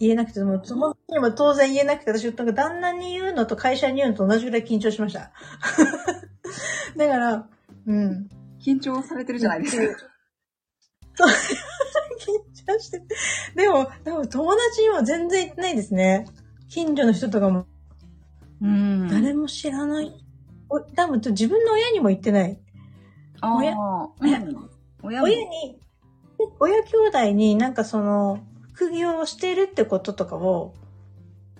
[0.00, 5.30] 言えなくて、もう、そのも当然言えなくて、私、なんか旦那に言うのと会社に言うのと同じぐらい緊張しました。
[6.96, 7.46] だから、
[7.86, 8.28] うん。
[8.60, 9.98] 緊張されてるじゃないですか。
[11.14, 11.28] そう。
[12.66, 13.06] 緊張してて。
[13.56, 13.86] でも、
[14.26, 16.26] 友達にも全然言ってないですね。
[16.68, 17.66] 近所の人とかも、
[18.60, 19.08] うん。
[19.08, 20.12] 誰も知らない。
[20.68, 22.58] お多分自分の親にも言ってない。
[23.42, 23.72] 親？
[23.72, 23.78] うん
[24.22, 24.68] 親も
[25.02, 25.80] 親に、
[26.60, 28.40] 親兄弟になんかその、
[28.72, 30.74] 副業をしてるってこととかを、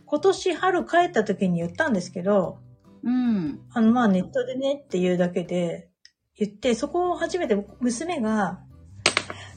[0.07, 2.59] 今年春帰った時に言ったんですけど、
[3.03, 3.61] うん。
[3.73, 5.89] あの、まあネットでねっていうだけで
[6.37, 8.61] 言って、そこを初めて娘が、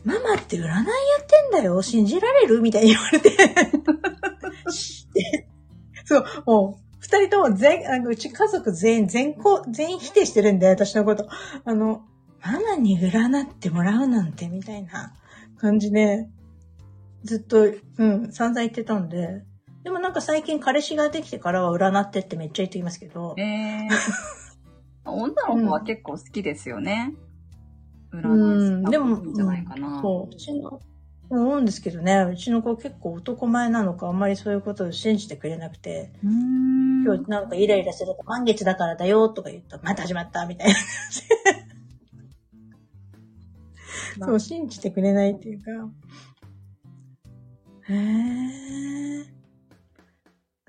[0.05, 0.85] ママって占いやっ
[1.25, 2.61] てんだよ信じられる？
[2.61, 3.31] みたいに言われ て。
[6.05, 11.27] そう、もう、二人とも全、あの、うち家族全員、全校、全員否定してるんで、私のこと。
[11.65, 12.03] あの、
[12.43, 15.13] ママに占ってもらうなんて、みたいな
[15.57, 16.29] 感じで、
[17.23, 17.63] ずっと、
[17.97, 19.43] うん、散々言ってたんで。
[19.83, 23.35] でもなんか最近彼氏ができてからは占ってってめっちゃ言ってきますけど。
[23.37, 23.89] えー、
[25.09, 27.13] 女の子は結構好きですよね。
[27.13, 27.17] 占うん、
[28.22, 29.88] でも、いいんじゃないかな。
[29.88, 30.82] うんそう、うちの、
[31.30, 36.11] 思うんですけどね、うちの子結構男前なのか、あんまりそういうことを信じてくれなくて。
[36.22, 40.76] 今日なんかイライラしてた満月だからだよとか言ったら、また始まったみたいな。
[44.26, 45.72] そう、信じてくれないっていうか。
[47.89, 49.26] へー。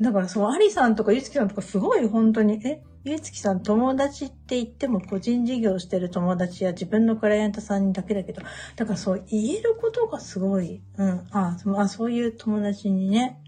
[0.01, 8.43] だからそう、アリさんとかユツキさんとかすごい本当に、え、ゆうつきさん、友達って言っても個人事業してる友達や自分のクライアントさんだけだけど、
[8.75, 13.41] だからそう言えることがすごい、うん、ああそういう友達にね。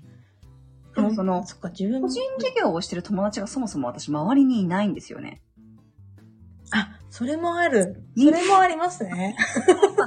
[0.95, 5.43] でもその、そっか、自分個人事業をしてる友達がそもそも私周りにいないんですよね。
[6.71, 8.05] あ、それもある。
[8.17, 9.37] それもありますね。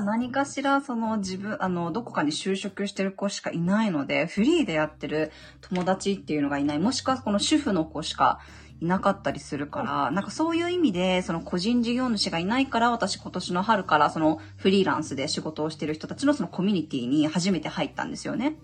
[0.06, 6.80] 何かしら、その自分、あの、どこかに就職してる子しかいないので、フリーでやってる友達っていうのがいない。
[6.80, 8.40] もしくはこの主婦の子しか
[8.82, 18.56] いなかったりするから、なんかそういう意味で、その個人事業主がいないから、私今年の春からそのフリーランスで仕事をしてる人たちのそのコミュニティに初めて入ったんですよね。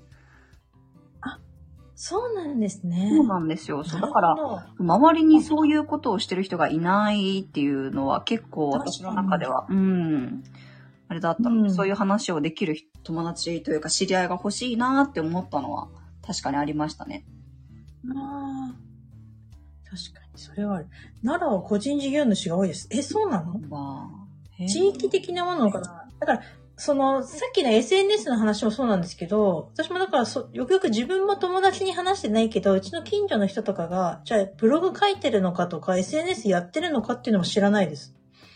[1.21, 1.39] あ、
[1.93, 3.11] そうなんですね。
[3.15, 3.83] そうなんですよ。
[3.83, 4.35] そうだから、
[4.79, 10.43] 周りにそういうことをしてる人がいないっていうのは結構私の中では、うん。
[11.09, 15.87] あれだったので、うん、そういう話をできる友達というか知り合いが欲しいなって思ったのは
[16.25, 17.23] 確かにありましたね。
[19.89, 20.87] 確かに、それはある。
[21.23, 22.87] 奈良は個人事業主が多いです。
[22.91, 23.53] え、そうなの？
[23.69, 24.09] わ
[24.67, 26.05] 地域的なものかな？
[26.19, 26.41] だから、
[26.75, 38.13] その、さっきの SNS の話もそうなんですけど、私もだからそ、よくよく自分も友達に話してないけど、うちの近所の人とかが、じゃあ、ブログ書いてるのかとか、SNS やってるのかっていうのも知らないです。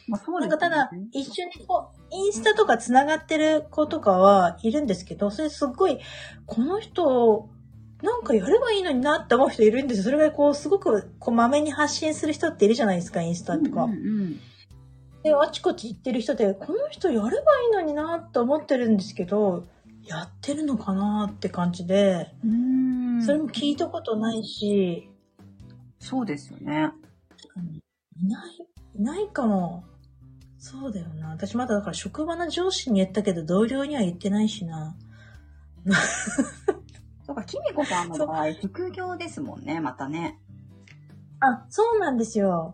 [0.08, 6.00] まあ、そうです、ね、なんかただ、一緒にこう、インスタとか繋がってる子とかはいるんですけど、それすっごい、
[6.46, 7.50] この人、
[8.02, 10.04] なんかやればいいのになって思う人いるんですよ。
[10.06, 13.84] それがこう、すごく、こう、まめに発信する人っているじゃないですか、インスタとか。
[13.84, 14.40] うんうん、
[15.24, 17.34] で、あちこち行ってる人で、この人やればい
[17.70, 19.68] いのになって思ってるんですけど、
[20.06, 25.10] やってるのかなって感じで、うんそれも聞いたことないし。
[26.00, 26.92] そうですよね。
[28.20, 29.84] いない、いないかも。
[30.58, 31.30] そうだよな。
[31.30, 34.96] 私まだだから職場の上司に言ったけど、同僚には言ってないしな。
[37.32, 40.40] そうか、きみこさんの場合、副業ですもんね、またね。
[41.40, 42.74] あ、そうなんですよ。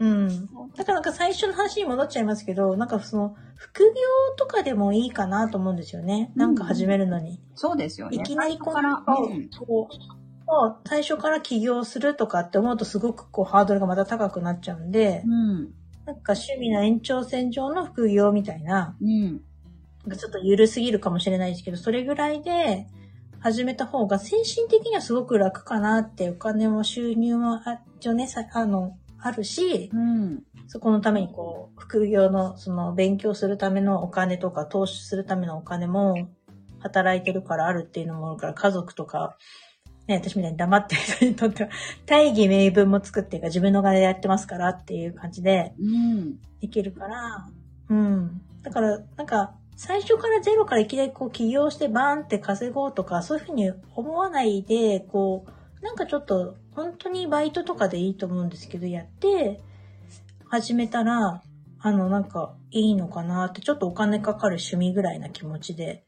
[0.00, 0.48] うん。
[0.76, 3.90] だからなんか最初の話に戻っちゃいますけど、なんかその、副業
[4.36, 6.32] とかでもいいかなと思うんですよね。
[6.34, 7.40] なんか始めるのに。
[7.54, 8.16] そうですよね。
[8.16, 15.72] いきなりこの、こう、最初から起業するとかって思うとすごくこうハードルがまた高くなっちゃうんで、うん、
[16.04, 22.88] なんか趣味の延長線上の副業みたいな、うん、なんかちょっと緩すぎるかもしれないですけど、それぐらいで、
[23.42, 27.80] 始めた方が精神的にはすごく楽かなってお金も収入もあ、
[28.14, 36.28] ね、あの、あるし、うん、そこのためにこう、副業のその勉強するためのお金とか投資するためのお金も
[36.78, 39.36] 働いてるからあるっていうのもあるから家族とか、
[40.06, 41.70] ね、私みたいに黙ってる人にとっては
[42.06, 45.74] 大義名分も作っていうか自分の金でやってますからっていう感じで、
[46.60, 47.48] できるから、
[47.88, 48.40] うん。
[48.62, 59.60] だから、なんか、最初からゼロからいきなりこう起業してバーンって稼ごうとか、そういうふうに思わないで、こう、なんかちょっと、本当にバイトとかでいいと思うんですけど、やって、
[60.46, 61.42] 始めたら、
[61.80, 66.04] あの、なんか、いいのかなって、ちょっとお金かかる趣味ぐらいな気持ちで、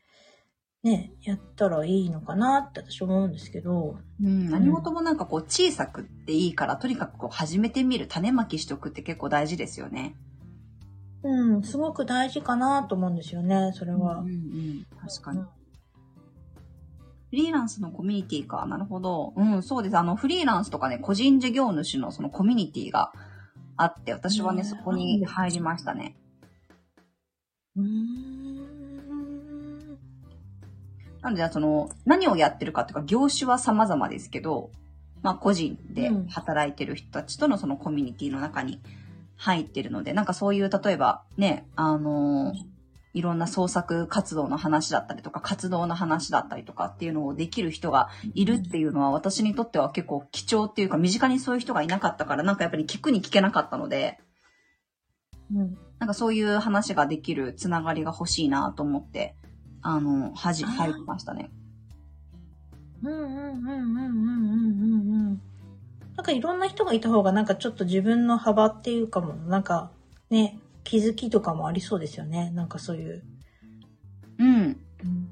[0.85, 3.97] ね、やったらいいのかなって私思うんですけど。
[4.23, 10.15] うん、何事もなんかこう小さくっていいから、とにかくこう始めてみる、種まきしとくって結構大事ですよね。
[11.25, 14.19] うん、すごく大事かなと思うんですよね、それは。
[14.19, 15.41] うんうん、確かに。
[15.41, 18.65] フリーランスのコミュニティか。
[18.67, 19.33] なるほど。
[19.35, 19.97] うん、そうです。
[19.97, 23.13] あの、フリーランスとかね、個人事業主のそのコミュニティが
[23.77, 26.15] あって、私はね、そこに入りましたね。
[27.75, 28.59] うん。
[31.23, 34.71] なので、その、何をやってるかっていうか、業種は様々ですけど、
[35.23, 38.81] まあ、個人で働いてる人たちとのそのコミュニティの中に
[39.37, 42.75] 入ってるので、なんかそういう、例えばね、あのー、
[43.15, 54.19] いろんな創作活動の話だったりとか、活動の話だったりとかっていうのをできる人がいるっていうのは、私にとっては結構貴重っていうか、身近にそういう人がいなかったから、なんかやっぱり聞くに聞けなかったので、
[55.53, 59.37] うん、なんかそういう話ができるつながりが欲しいなと思って、
[59.83, 61.51] あの、はじ、入りましたね。
[63.03, 65.41] うんうんうんうんうんうんうん。
[66.17, 69.91] なんかいろんな人がいた方がなんかちょっと自分の幅っていうかも、なんか
[70.31, 72.51] ね、気づきとかもありそうですよね。
[72.55, 73.25] なんかそういう。
[74.39, 74.47] うん。
[74.47, 75.29] うん、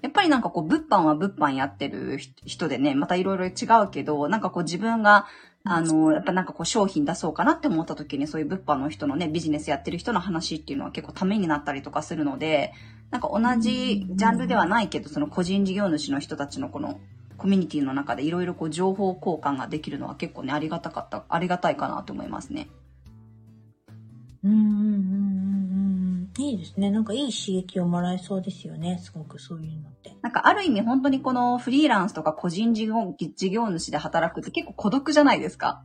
[0.00, 5.26] やっぱりなんかこう、物販は物販やってる人でね、またいろいろ違うけど、なんかこう自分が、
[5.64, 12.72] あの、やっぱなんかこう商品出そうかなって思った時にそういう物販の人のね、ビジネスやってる人の話っていうのは結構ためになったりとかするので、
[13.10, 16.98] なんか同じジャンルではないけど、その個人事業主の人たちのこの
[17.42, 22.68] コミュニティの中でいろいろこう情報交換ができるのは結構ね、ありがたかった、ありがたいかなと思いますね。
[24.44, 26.42] うんうんうんうんうん。
[26.44, 26.92] いいですね。
[26.92, 29.00] なんかいい刺激をもらえそうですよね。
[29.02, 30.16] すごくそういうのって。
[30.22, 35.82] なんかある意味本当にこのフリーランスとか個人事業事業主で働くって結構孤独じゃないですか。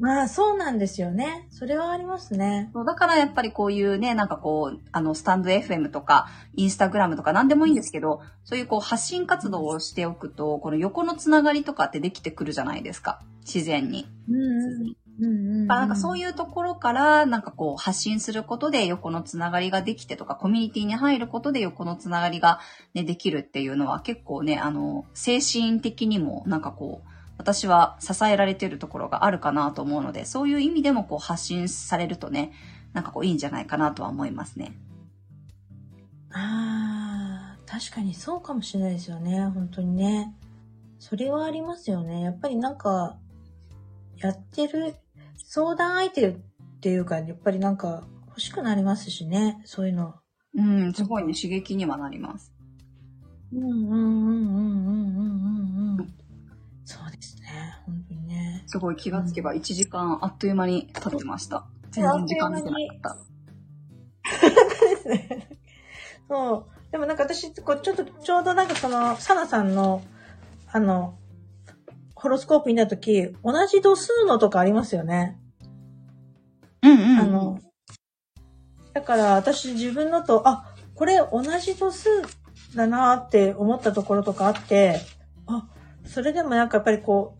[0.00, 1.46] まあ、そうなんですよね。
[1.50, 2.70] それはありますね。
[2.72, 13.20] そうだからやっぱりこういうね、なんかこう、あの、スタンド FM とか、インスタグラムとか何でもいいんですけど、そういうこう発信活動をしておくと、この横のつながりとかってできてくるじゃないですか。
[13.40, 14.06] 自然に。
[14.28, 14.94] うんうん。
[15.20, 15.28] うんう
[15.64, 22.60] ん、だからなんかそうういうところから、なんかこう発信することで横のつながりができてとか、コミュニティに入ることで横のつながりが
[22.94, 27.09] ね、できるっていうのは結構ね、あの、精神的にもなんかこう、
[27.40, 32.52] 私は支えられているところがあるかなと思うので、そういう意味でもこう発信されるとね、
[32.92, 34.76] なんかこういいんじゃないかなとは思いますね。
[36.32, 40.34] ああ、確かにそうかもしれないですよね、本当にね。
[40.98, 42.20] それはありますよね。
[42.20, 43.16] やっぱりなんか、
[44.18, 44.94] やってる
[45.38, 46.36] 相談相手っ
[46.82, 50.16] ていうか、やっぱりなんか欲しくなりますしね、そういうの。
[50.54, 52.52] うん、すごいね、刺激にはなります。
[53.50, 56.04] うんうんうんうんうんうんうん。
[56.04, 56.08] う
[56.84, 57.74] そうですね。
[57.86, 58.64] 本当にね。
[58.66, 61.66] すごい気がつけば1時間あっという間に経ってました。
[61.90, 63.30] 全然時間見てなかった。
[64.88, 65.48] ですね。
[66.28, 66.92] そう。
[66.92, 70.02] でもなんか私、こうちょっと、ちょうどなんかその、サナさんの、
[70.72, 71.18] あの、
[72.14, 75.38] ホロスコープ見たとき、同じ度数のとかありますよね。
[76.82, 77.18] うんうん。
[77.18, 77.60] あの、
[78.92, 82.08] だから私自分のと、あ、これ同じ度数
[82.74, 85.00] だなって思ったところとかあって、
[85.46, 85.68] あ、
[86.04, 87.36] それでもなんかやっぱりこ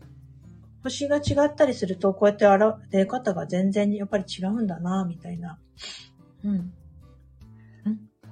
[0.83, 5.59] 星が違ったりすると、こうやって現出方が全然やっぱり違うんだなみたいな。
[6.43, 6.73] うん。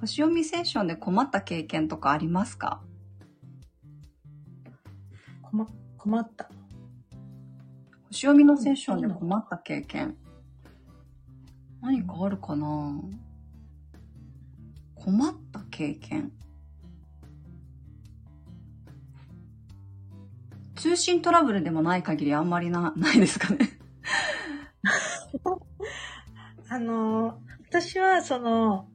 [0.00, 2.82] 星読みセッションで困った経験とかありますか？
[5.42, 5.68] 困、
[5.98, 6.50] 困った。
[8.08, 10.16] 星読みのセッションで困った経験。
[11.82, 13.00] 何かあるかな？
[14.94, 16.32] 困った経験。
[20.80, 23.58] 通信トラブルでもない限りあんまりな、ないですかね。
[26.70, 27.38] あの、
[27.68, 28.88] 私はその、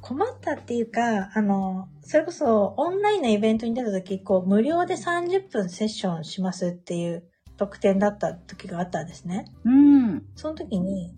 [0.00, 7.22] 困ったっていうか、あの、それこそオンラインのイベントに出た時、こう、無料で30分セッションしますっていう
[7.56, 9.44] 特典だった時があったんですね。
[9.64, 10.26] うん。
[10.34, 11.14] その時に、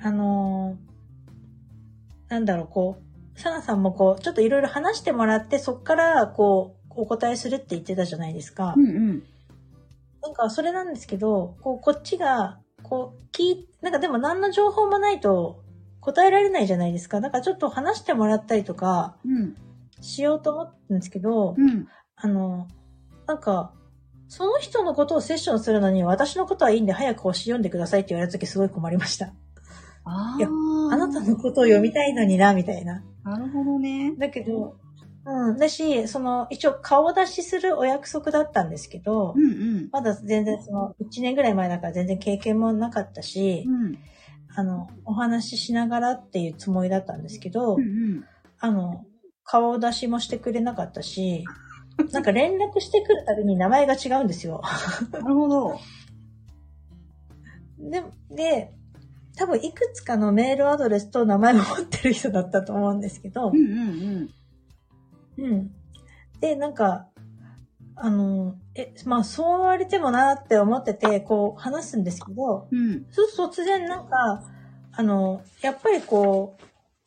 [0.00, 0.78] あの
[2.28, 2.96] なんだろう、こ
[3.36, 8.74] う、サナさんもこう、ちょっといろいろ話してもらって、そっから、こう、お答えするって言ってたじゃないですか。
[8.76, 9.22] うんうん。
[10.20, 15.62] なんか、それなんですけど、こう、こっちが、こう、聞い、なんかでも何の情報もないと
[16.00, 17.20] 答えられないじゃないですか。
[17.20, 19.54] なんかちょっと話してもらったりとかうん。
[20.00, 21.86] しようと思ったんですけど、うん。
[22.16, 22.66] あの、
[23.26, 23.72] なんか、
[24.26, 29.26] その人のことをセッションするのに私のことはいいんで早く星読んでくださいって言われた時すごい困りました。
[29.26, 29.28] い
[30.40, 30.94] やああ。
[30.94, 33.04] あなたのことを読みたいのにな、みたいな。
[33.24, 34.14] なるほどね。
[34.16, 34.76] だけど、
[35.28, 35.58] うん。
[35.58, 39.44] だし、その、一応顔出しするお約束だったんですけど、うんう
[39.82, 39.88] ん。
[39.92, 43.98] まだ全然その、1年ぐらい前だから全然経験もなかったし、うん。
[44.56, 48.24] あの、お話ししながらっていうつもりだったんですけど、うんうん。
[48.58, 49.04] あの、
[49.44, 51.44] 顔出しもしてくれなかったし、
[52.12, 54.62] なんか連絡してくるたびに名前が違うんですよ。
[55.12, 55.78] なるほど。
[57.78, 58.72] で、で、
[59.36, 63.92] 多分いくつかのメールアドレスと名前を持ってる人だったと思うんですけどう、んうんう
[64.22, 64.30] ん。
[65.38, 65.70] うん。
[66.40, 67.08] で、なんか、
[67.96, 73.06] あの、え、まあそう言われてもなって思ってて、こう話すんですけど、うん。
[73.10, 74.44] そうすると突然なんか、
[74.92, 76.64] あの、やっぱりこう、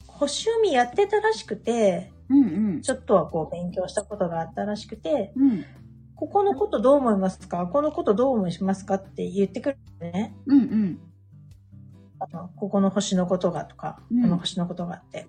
[0.07, 2.81] 星読みやってたらしくて、うんうん。
[2.81, 5.65] ちょっとはこう勉強したことがあったらしくて、うん。
[6.15, 7.65] ここのことどう思いますか？
[7.67, 10.35] このことどう思いますかって言ってくるんでね。
[10.45, 10.99] うんうん。
[12.19, 15.27] あの、ここの星のことがとか、うんこの星のことがあって。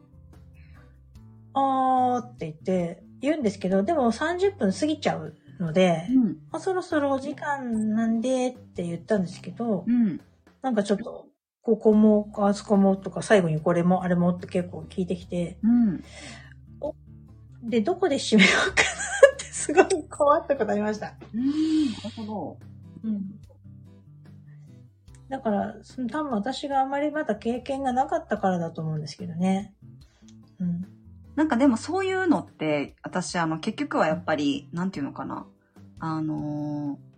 [1.54, 6.36] あーって言って、言うんですけど、でも30分過ぎちゃうので、うん。
[6.50, 10.20] あそろそろお時間なんでって言ったんですけど、うん。
[10.60, 11.26] なんかちょっと、
[11.62, 16.02] ここも、あそこもとか、最後にこれも、あれもって結構聞いてきて、うん。
[17.62, 18.90] で、どこで締めようかな
[19.34, 21.14] ってすごい困ったことありました。
[21.32, 21.46] うん。
[21.46, 21.52] な
[22.02, 22.56] るほど。
[23.04, 23.38] うん。
[25.28, 29.74] だから、その多分私があまりまだ経験がなかったからだと思うんですけどね。
[31.34, 35.46] なんかでもそういうのって、私あの結局はやっぱり、なんていうのかな。
[35.98, 37.12] あのー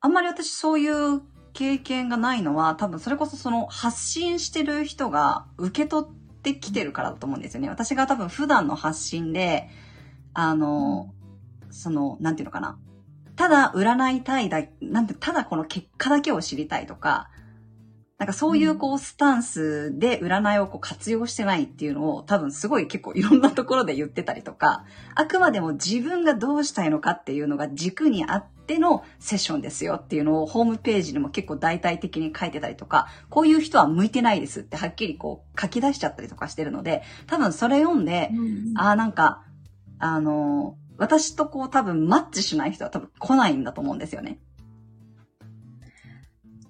[0.00, 1.22] あんまり私そういう
[1.52, 7.68] 経験がないのは、多分それこそその発信してる人が受け取ってきてるからだと思うんですよね。
[7.68, 9.68] 私が多分普段の発信で、
[10.32, 12.78] あのーその、なんていうのかな。
[13.34, 17.30] ただ占いたいだ、なんて、ただこの結果だけを知りたいとか、
[18.18, 24.84] なんかそういうこうスタンスで占いをこう活用してないっていうのを多分すごい結構いろんなところで言ってたりとか、
[25.14, 38.30] あくまでも自分がどうしたいのかっていうのが軸にあっでのセッションですよっていうのをホームページにも結構大体的に書いてたりとか、こういう人は向いてないですってはっきりこう書き出しちゃったりとかしてるので、多分それ読んで、
[38.76, 39.44] ああ、なんか、
[39.98, 44.38] あのー私とこう多分マッチしない人は多分来ないんだと思うんですよね。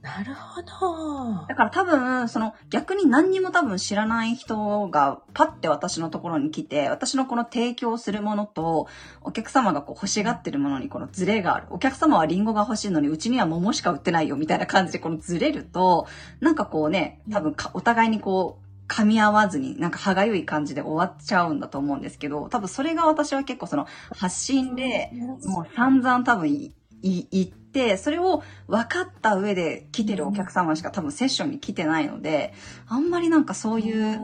[0.07, 1.47] なるほど。
[1.49, 8.87] だから多分、その逆に何にも多分知らない人がパッて私のところに来て、私のこの提供するものと、
[9.23, 11.67] お客様がこう欲しがってるものにこのズレがある。
[11.71, 16.07] お客様はリンゴが欲しいのに、うちには桃しか売ってないよみたいな感じでこのズレると、
[16.39, 25.11] なんかこうね、多分かお互いにこう、噛み合わずに、なんか歯がゆい感じで終わっちゃうんだと思うんですけど、多分それが私は結構その発信で、
[25.47, 26.73] もう散々多分い
[27.03, 27.66] い言って、
[27.97, 32.55] それを分かった上で来てるお客様しか多分セッションに来てないので、
[32.87, 34.21] あんまりなんかそういう、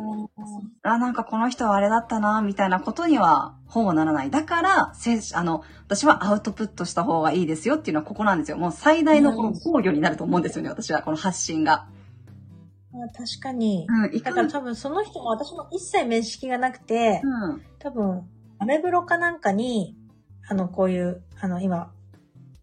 [0.82, 4.30] あ、なんかこの人はあれだったな、みたいなことにはほぼならない。
[4.30, 8.56] だから、せあの、私はアウトプットした方がいいですよっていうのはここなんですよ。
[8.56, 11.86] もう最大のこの防御になると思うんですよね、私は、この発信が。
[12.94, 13.86] あ確かに。
[13.88, 19.96] うん、だから多分その人も私も一切面識がなくて、うん、多分、アメブロかなんかに、
[20.48, 21.92] あの、こういう、あの、今、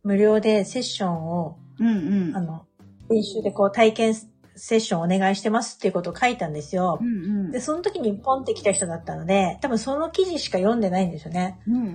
[0.09, 2.41] 無料でセッションを、うん、うんあ。
[2.41, 2.65] の、
[3.11, 7.03] 練習でこう体験セッションお願いしてますっていうことを書いたんですよう。
[7.03, 11.59] んうんで、その時にポンって来た人だったので、多分その記事しか読んでないんですよね。
[11.67, 11.85] うんうんう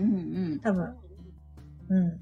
[0.57, 0.61] ん。
[0.61, 0.95] 多分。
[1.89, 2.20] うん。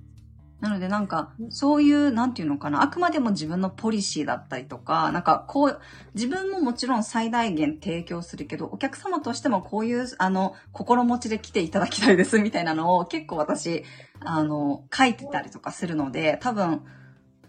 [0.62, 5.80] なのでなんか、そういう、なんていうのかな、あくまでも自分のポリシーだったりとか、なんかこう、
[6.14, 13.82] 自分ももちろん最大限提供するけど、お客様としてもこういう、あの、心持ちで来ていただきたいですみたいなのを結構私、
[14.20, 16.82] あの、書いてたりとかするので、多分、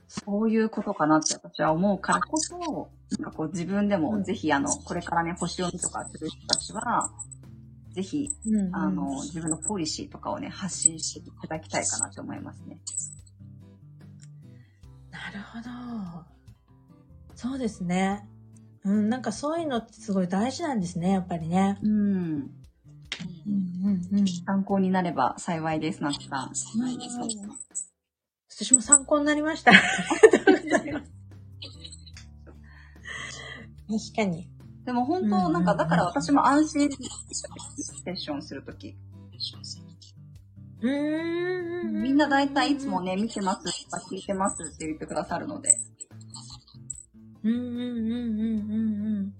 [0.07, 7.11] そういうことかなって私は思うからこそ、なんかこう自分でもぜひあの、これからね、星読みとかする人たちは、
[7.93, 12.79] ぜひ、うん、あの、自分のポリシーとかをね、発信していただきたいかなと思いますね。
[15.11, 15.69] なるほど。
[17.35, 18.27] そうですね。
[18.83, 21.77] うん、なんかそういうのってすごい大事なんですね、やっぱりね。
[21.83, 21.91] うん。
[21.91, 22.51] うん
[24.11, 24.27] うんうん。
[24.27, 26.51] 参考になれば幸いです、なつさん。
[28.49, 29.71] 私も参考になりました。
[29.71, 29.81] あり
[30.39, 31.11] がとうございます。
[34.13, 34.52] 確かに。
[34.85, 38.95] でも本当、なんか、だから私も安心セッションするとき。
[40.81, 42.03] うーん。
[42.03, 45.69] みんな大体いつもね、見てますとか聞いてますって言ってくださるので。
[47.43, 49.33] うんうんうんうんうんうん。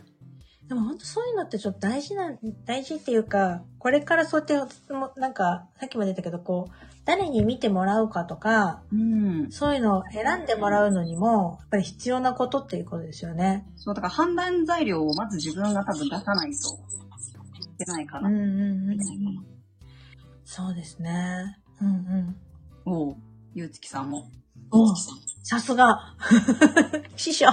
[0.68, 2.32] でも本当そういうのってちょっと大事な、
[2.66, 9.52] 大事っていうか、これからそうやって、もなんか、さっきも出たけど、こう、誰に見てもらうかとか、うん。
[9.52, 13.66] そういうのを選んでもらうのにも、やっぱり必要なことっていうことですよね。
[13.76, 16.70] そう、だから判断材料をまず自分が多分出さないと
[17.74, 18.30] いけないかな。
[18.30, 19.00] うんうんうんうん。
[20.46, 21.58] そうですね。
[21.82, 22.36] うんうん。
[22.86, 23.16] おう、
[23.54, 24.30] ゆうつきさんも。
[24.72, 24.96] お
[25.44, 26.16] さすが。
[27.18, 27.48] 師匠。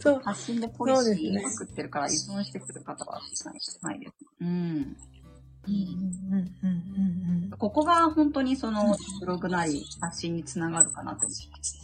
[0.00, 0.20] そう。
[0.24, 3.20] 発信でポリシー作ってるから依存してくる方は
[3.82, 4.12] ないです。
[4.40, 4.96] うん。
[7.58, 11.78] ここが本当にそのブログなり発信につながるかなと思います。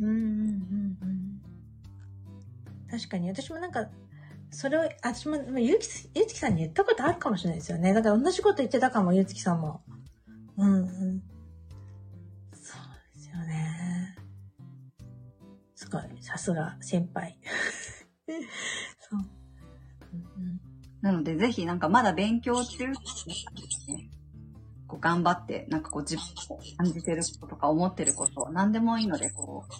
[0.00, 1.28] んうんうんうん
[2.90, 3.86] 確かに、私もなんか、
[4.50, 7.92] それを、私も、まあゆうき、ゆうつきさんに言ったことあるかもしれないですよね。
[7.92, 9.82] だから同じこと言ってたかも、ゆうつきさんも。
[10.56, 11.22] うんうん。
[12.54, 12.80] そう
[13.14, 14.16] ですよね。
[15.74, 17.38] すごい、さすが、先輩。
[18.98, 19.37] そう。
[21.00, 24.08] なので、ぜひなんかまだ勉強中っていう方ですね、
[24.86, 29.72] こう頑張って、なんかこう自分を感じてることとか思ってること、何でもいいので、こう、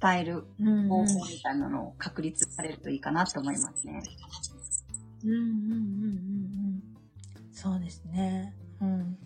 [0.00, 0.44] 伝える
[0.88, 4.02] 方法みたいなのを確立されるといいかなって思いますね。
[5.24, 5.76] うんうんうんうんう
[6.78, 6.82] ん。
[7.52, 8.54] そうですね。
[8.80, 9.16] うん。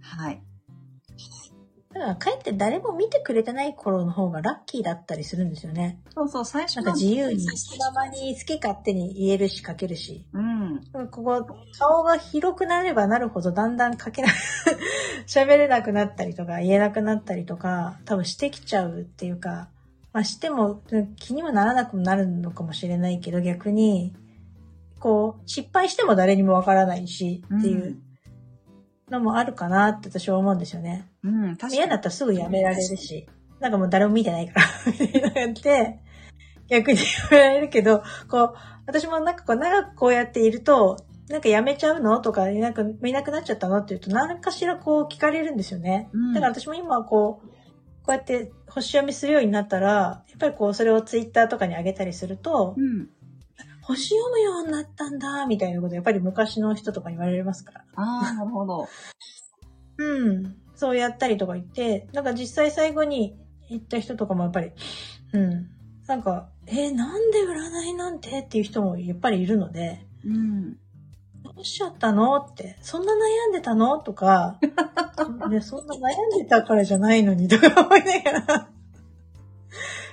[0.00, 0.42] はい。
[1.98, 6.00] だから、かえって誰も見てくれてない頃の方がラッキーだったりするんですよね。
[6.14, 10.24] そうそう、最初なんか自由に、気ままに好き勝手に言えるし書けるし。
[10.32, 10.80] うん。
[11.10, 11.46] ここ、
[11.78, 14.28] 顔が広くなればなるほどだんだん書けな
[15.26, 19.68] 喋れなくなったりとか、言えなくなったりとか、多分してきちゃうっていうか、
[20.12, 24.14] まあしてもうん気にもならなくなるのかもしれないけど、逆に、
[24.98, 27.98] こう、失敗しても誰にもわからないし、っていう
[29.10, 31.08] のもあるかなって私は思うんですよね。
[31.22, 31.74] うん、確かに。
[31.76, 33.26] 嫌だったらすぐやめられるし、
[33.60, 36.00] なんかもう誰も見てないから、みたいなのやって、
[36.68, 38.54] 逆にやめられるけど、こう、
[38.86, 40.96] 私もなんかこう長くこうやっていると、
[41.28, 46.08] なんかやめちゃうのとか、なんか見なくなっちゃったのって言うと、何かしらこう聞かれるんですよね。
[46.12, 47.48] うんだから私も今はこう、
[48.06, 53.08] こうやって星読みするようになったら、やっぱりこうそれをツイッターとかに上げたりすると、うん。
[53.86, 57.84] 星読むようになったんだ、みたいなことやっぱり昔の人とかに言われますから。
[57.94, 58.88] ああ、なるほど。
[59.98, 60.56] うん。
[60.74, 63.38] そうやったりとか言って、なんか実際最後に
[63.68, 64.72] 行った人とかもやっぱり、
[65.32, 65.68] うん。
[66.08, 70.72] なんか、えー、なんで占いなんてっていう人もやっぱりいるので、うん。
[71.44, 74.58] どうしちゃったのって、そんな悩んでたのとか、
[75.48, 78.68] ね、そんな悩んでたからじゃないのにとか思いながら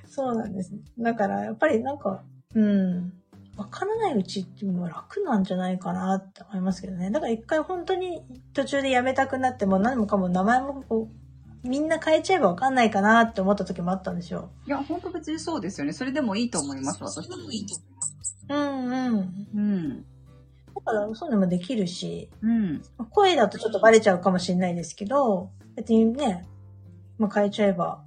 [0.07, 0.71] そうなんです。
[0.99, 2.23] だから、やっぱりなんか、
[2.53, 3.22] うん。
[3.55, 7.11] わからないうちっていうのは楽なんじゃないかなって思いますけどね。
[7.11, 8.21] だから一回本当に
[8.53, 11.09] 途中でやめたくなっても何もかも名前もこ
[11.63, 14.49] う、みんな変えちゃえばわかんないかなって思った時もあったんですよ。
[14.65, 15.93] いや、本当別にそうですよね。
[15.93, 18.37] それでもいいと思います、私もいいと思います。
[18.49, 19.47] うんうん。
[19.53, 20.05] うん。
[20.75, 22.81] だからそういうのもできるし、うん。
[23.11, 26.47] 声だとちょっとバレちゃうかもしれないですけど、別にね、
[27.19, 28.03] まあ変えちゃえば。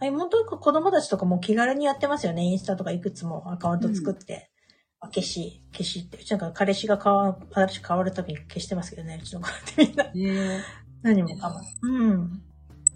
[0.00, 2.42] あ本当に子供たちとかも気軽にやってますよね。
[2.42, 4.50] インスタとかいくつもアカウント作って。
[5.02, 6.18] 消し、消しって。
[6.18, 10.04] うちなんか彼氏が変わ、私変わるたびに消してますけどね、うちの子ってみんな。
[10.04, 10.60] えー、
[11.02, 11.60] 何もかも。
[11.82, 12.42] うん。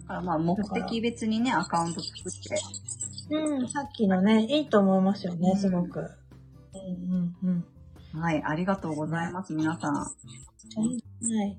[0.09, 3.35] あまあ、目的別にね、アカウント作って。
[3.35, 6.01] うん、さっきのね、いいと思いますよね、すごく。
[6.01, 7.65] うんうん
[8.13, 8.21] うん。
[8.21, 9.95] はい、ありがとうございます、皆さん。
[9.95, 11.59] はい、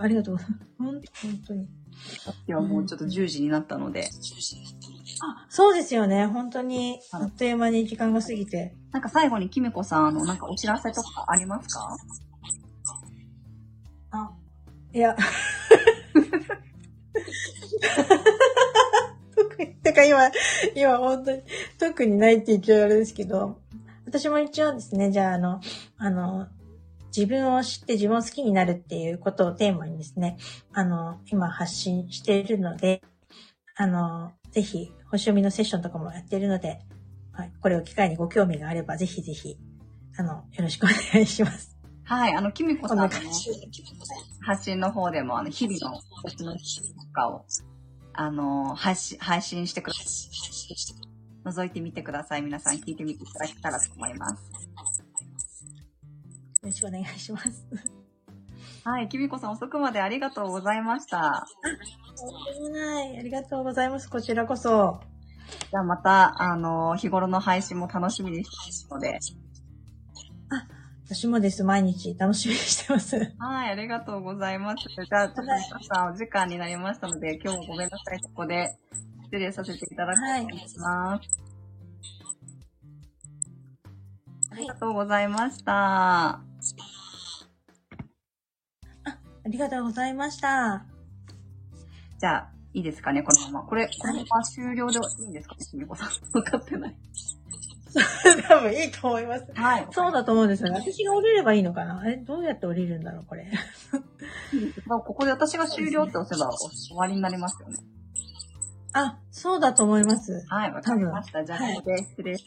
[0.00, 0.62] ありがとうございます。
[0.78, 1.02] 本
[1.46, 1.68] 当に。
[2.24, 4.08] さっきはもうちょっと10時になったので。
[5.24, 6.26] あ、そうですよね。
[6.26, 8.74] 本当に、あっという間に時間が過ぎて。
[8.90, 11.96] なんか最後にきみこさん、あの、なんかお知らせとかありますか？
[14.10, 14.30] あ、
[14.92, 15.16] いや。
[19.36, 20.28] 特に、てか今、
[20.74, 21.42] 今本当に、
[21.78, 23.60] 特にないって言っちゃうあれですけど、
[24.04, 25.60] 私も一応ですね、じゃああの、
[25.98, 26.48] あの、
[27.16, 30.36] 自分を知って自分を好きになるっていうことをテーマにですね、
[30.72, 33.02] あの、今発信しているので、
[33.76, 36.80] あの、ぜひ、星読みのセッションとかもやっているので、
[37.32, 39.58] はい、これを機会にご興味があれば、ぜひぜひ、
[40.16, 41.76] あの、よろしくお願いします。
[42.04, 43.14] はい、あの、きみこさんの、ね、
[44.40, 46.60] 発信の方でも、あの、日々の星のと
[47.12, 47.44] かを、
[48.14, 50.06] あの、配信、配信してください。
[51.44, 52.42] 覗いてみてください。
[52.42, 54.42] 皆さん聞いてみていただけたらと思います。
[56.62, 57.66] よろしくお願いします。
[58.84, 61.46] はい、きみこさん遅くまでありがとうございました。
[62.16, 63.16] とんでもない。
[63.16, 64.10] ありがとうございます。
[64.10, 65.00] こちらこそ。
[65.70, 69.18] じゃあまた、あの、日頃の配信も楽しみにしてますので。
[70.50, 70.66] あ、
[71.06, 71.62] 私もです。
[71.62, 73.16] 毎日楽しみにしてます。
[73.38, 74.84] はい、ありがとうございます。
[74.88, 78.20] じゃあ、ちょっと皆さんお時間になりましたので、今日もごめんなさい。
[78.20, 78.76] ここで
[79.26, 80.24] 失礼させていただきま
[80.68, 80.80] す。
[80.80, 81.20] はい、
[84.50, 86.51] ありがとうございました。
[89.44, 90.84] ありがとうございました。
[92.18, 93.68] じゃあ、いいですかね、このまま。
[93.68, 96.08] これ、このまま終了でいいんですかね、しみこさん。
[96.32, 96.96] 分かってない。
[98.48, 99.46] 多分いいと思います。
[99.54, 99.86] はい。
[99.90, 100.80] そうだと思うんですよね。
[100.80, 102.02] 私が降りればいいのかな？
[102.08, 103.50] え、どうやって降りるんだろう、これ。
[104.88, 107.76] ここで私が終了って押せば終わりになりますよね。
[108.94, 110.44] あ、そうだと思います。
[110.48, 111.44] はい、わかりました。
[111.44, 112.44] じゃあ、ここで失礼し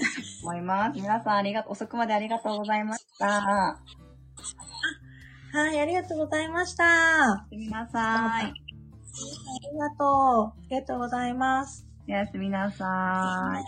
[0.63, 0.99] ます。
[0.99, 3.79] 皆さんありがとう、遅くまでありがとうございました。
[5.55, 7.45] はい、ありがとうございました。
[7.49, 8.43] すみなさい。
[8.43, 8.51] あ
[9.71, 10.47] りがとう。
[10.47, 11.87] ありがとうございます。
[12.09, 13.63] おやすみなさ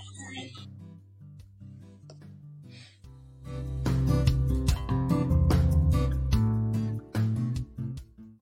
[0.66, 0.67] い。